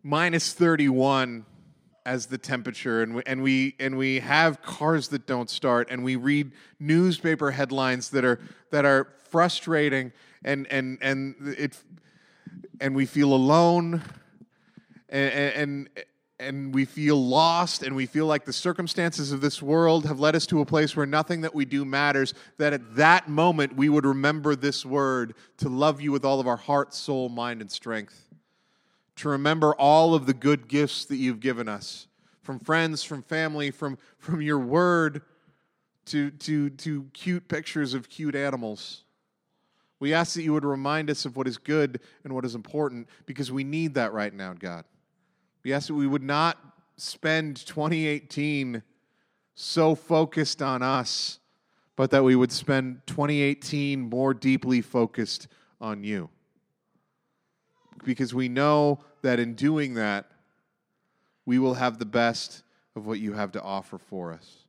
minus 0.00 0.52
31 0.52 1.44
as 2.04 2.26
the 2.26 2.38
temperature 2.38 3.02
and 3.02 3.16
we, 3.16 3.22
and 3.26 3.42
we 3.42 3.74
and 3.80 3.98
we 3.98 4.20
have 4.20 4.62
cars 4.62 5.08
that 5.08 5.26
don't 5.26 5.50
start 5.50 5.88
and 5.90 6.04
we 6.04 6.14
read 6.14 6.52
newspaper 6.78 7.50
headlines 7.50 8.10
that 8.10 8.24
are 8.24 8.38
that 8.70 8.84
are 8.84 9.08
frustrating 9.28 10.12
and 10.44 10.68
and 10.70 10.98
and 11.02 11.34
it 11.58 11.76
and 12.80 12.94
we 12.94 13.04
feel 13.06 13.34
alone 13.34 14.04
and, 15.08 15.32
and 15.32 15.88
and 16.38 16.74
we 16.74 16.84
feel 16.84 17.16
lost 17.16 17.82
and 17.82 17.96
we 17.96 18.06
feel 18.06 18.26
like 18.26 18.44
the 18.44 18.52
circumstances 18.52 19.32
of 19.32 19.40
this 19.40 19.62
world 19.62 20.04
have 20.04 20.20
led 20.20 20.36
us 20.36 20.46
to 20.46 20.60
a 20.60 20.66
place 20.66 20.94
where 20.94 21.06
nothing 21.06 21.40
that 21.40 21.54
we 21.54 21.64
do 21.64 21.84
matters, 21.84 22.34
that 22.58 22.72
at 22.72 22.96
that 22.96 23.28
moment 23.28 23.74
we 23.74 23.88
would 23.88 24.04
remember 24.04 24.54
this 24.54 24.84
word 24.84 25.34
to 25.58 25.68
love 25.68 26.00
you 26.00 26.12
with 26.12 26.24
all 26.24 26.38
of 26.38 26.46
our 26.46 26.56
heart, 26.56 26.92
soul, 26.92 27.28
mind, 27.28 27.60
and 27.60 27.70
strength. 27.70 28.28
To 29.16 29.30
remember 29.30 29.74
all 29.76 30.14
of 30.14 30.26
the 30.26 30.34
good 30.34 30.68
gifts 30.68 31.06
that 31.06 31.16
you've 31.16 31.40
given 31.40 31.68
us 31.68 32.06
from 32.42 32.58
friends, 32.58 33.02
from 33.02 33.22
family, 33.22 33.70
from, 33.70 33.96
from 34.18 34.42
your 34.42 34.58
word 34.58 35.22
to, 36.06 36.30
to, 36.30 36.70
to 36.70 37.04
cute 37.14 37.48
pictures 37.48 37.94
of 37.94 38.08
cute 38.10 38.34
animals. 38.34 39.04
We 39.98 40.12
ask 40.12 40.34
that 40.34 40.42
you 40.42 40.52
would 40.52 40.66
remind 40.66 41.08
us 41.08 41.24
of 41.24 41.36
what 41.36 41.48
is 41.48 41.56
good 41.56 42.00
and 42.22 42.34
what 42.34 42.44
is 42.44 42.54
important 42.54 43.08
because 43.24 43.50
we 43.50 43.64
need 43.64 43.94
that 43.94 44.12
right 44.12 44.32
now, 44.32 44.52
God. 44.52 44.84
We 45.66 45.72
ask 45.72 45.88
that 45.88 45.94
we 45.94 46.06
would 46.06 46.22
not 46.22 46.58
spend 46.96 47.56
2018 47.66 48.84
so 49.56 49.96
focused 49.96 50.62
on 50.62 50.80
us, 50.80 51.40
but 51.96 52.12
that 52.12 52.22
we 52.22 52.36
would 52.36 52.52
spend 52.52 53.00
2018 53.06 54.08
more 54.08 54.32
deeply 54.32 54.80
focused 54.80 55.48
on 55.80 56.04
you. 56.04 56.30
Because 58.04 58.32
we 58.32 58.48
know 58.48 59.00
that 59.22 59.40
in 59.40 59.54
doing 59.54 59.94
that, 59.94 60.30
we 61.46 61.58
will 61.58 61.74
have 61.74 61.98
the 61.98 62.06
best 62.06 62.62
of 62.94 63.04
what 63.04 63.18
you 63.18 63.32
have 63.32 63.50
to 63.50 63.60
offer 63.60 63.98
for 63.98 64.32
us. 64.32 64.66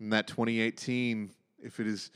And 0.00 0.12
that 0.12 0.26
2018, 0.26 1.30
if 1.62 1.78
it 1.78 1.86
is 1.86 2.10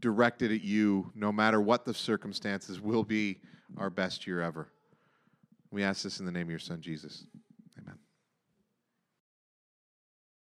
directed 0.00 0.50
at 0.50 0.62
you, 0.62 1.12
no 1.14 1.30
matter 1.30 1.60
what 1.60 1.84
the 1.84 1.92
circumstances, 1.92 2.80
will 2.80 3.04
be 3.04 3.42
our 3.76 3.90
best 3.90 4.26
year 4.26 4.40
ever. 4.40 4.70
We 5.74 5.82
ask 5.82 6.04
this 6.04 6.20
in 6.20 6.24
the 6.24 6.30
name 6.30 6.42
of 6.42 6.50
your 6.50 6.60
son, 6.60 6.80
Jesus. 6.80 7.26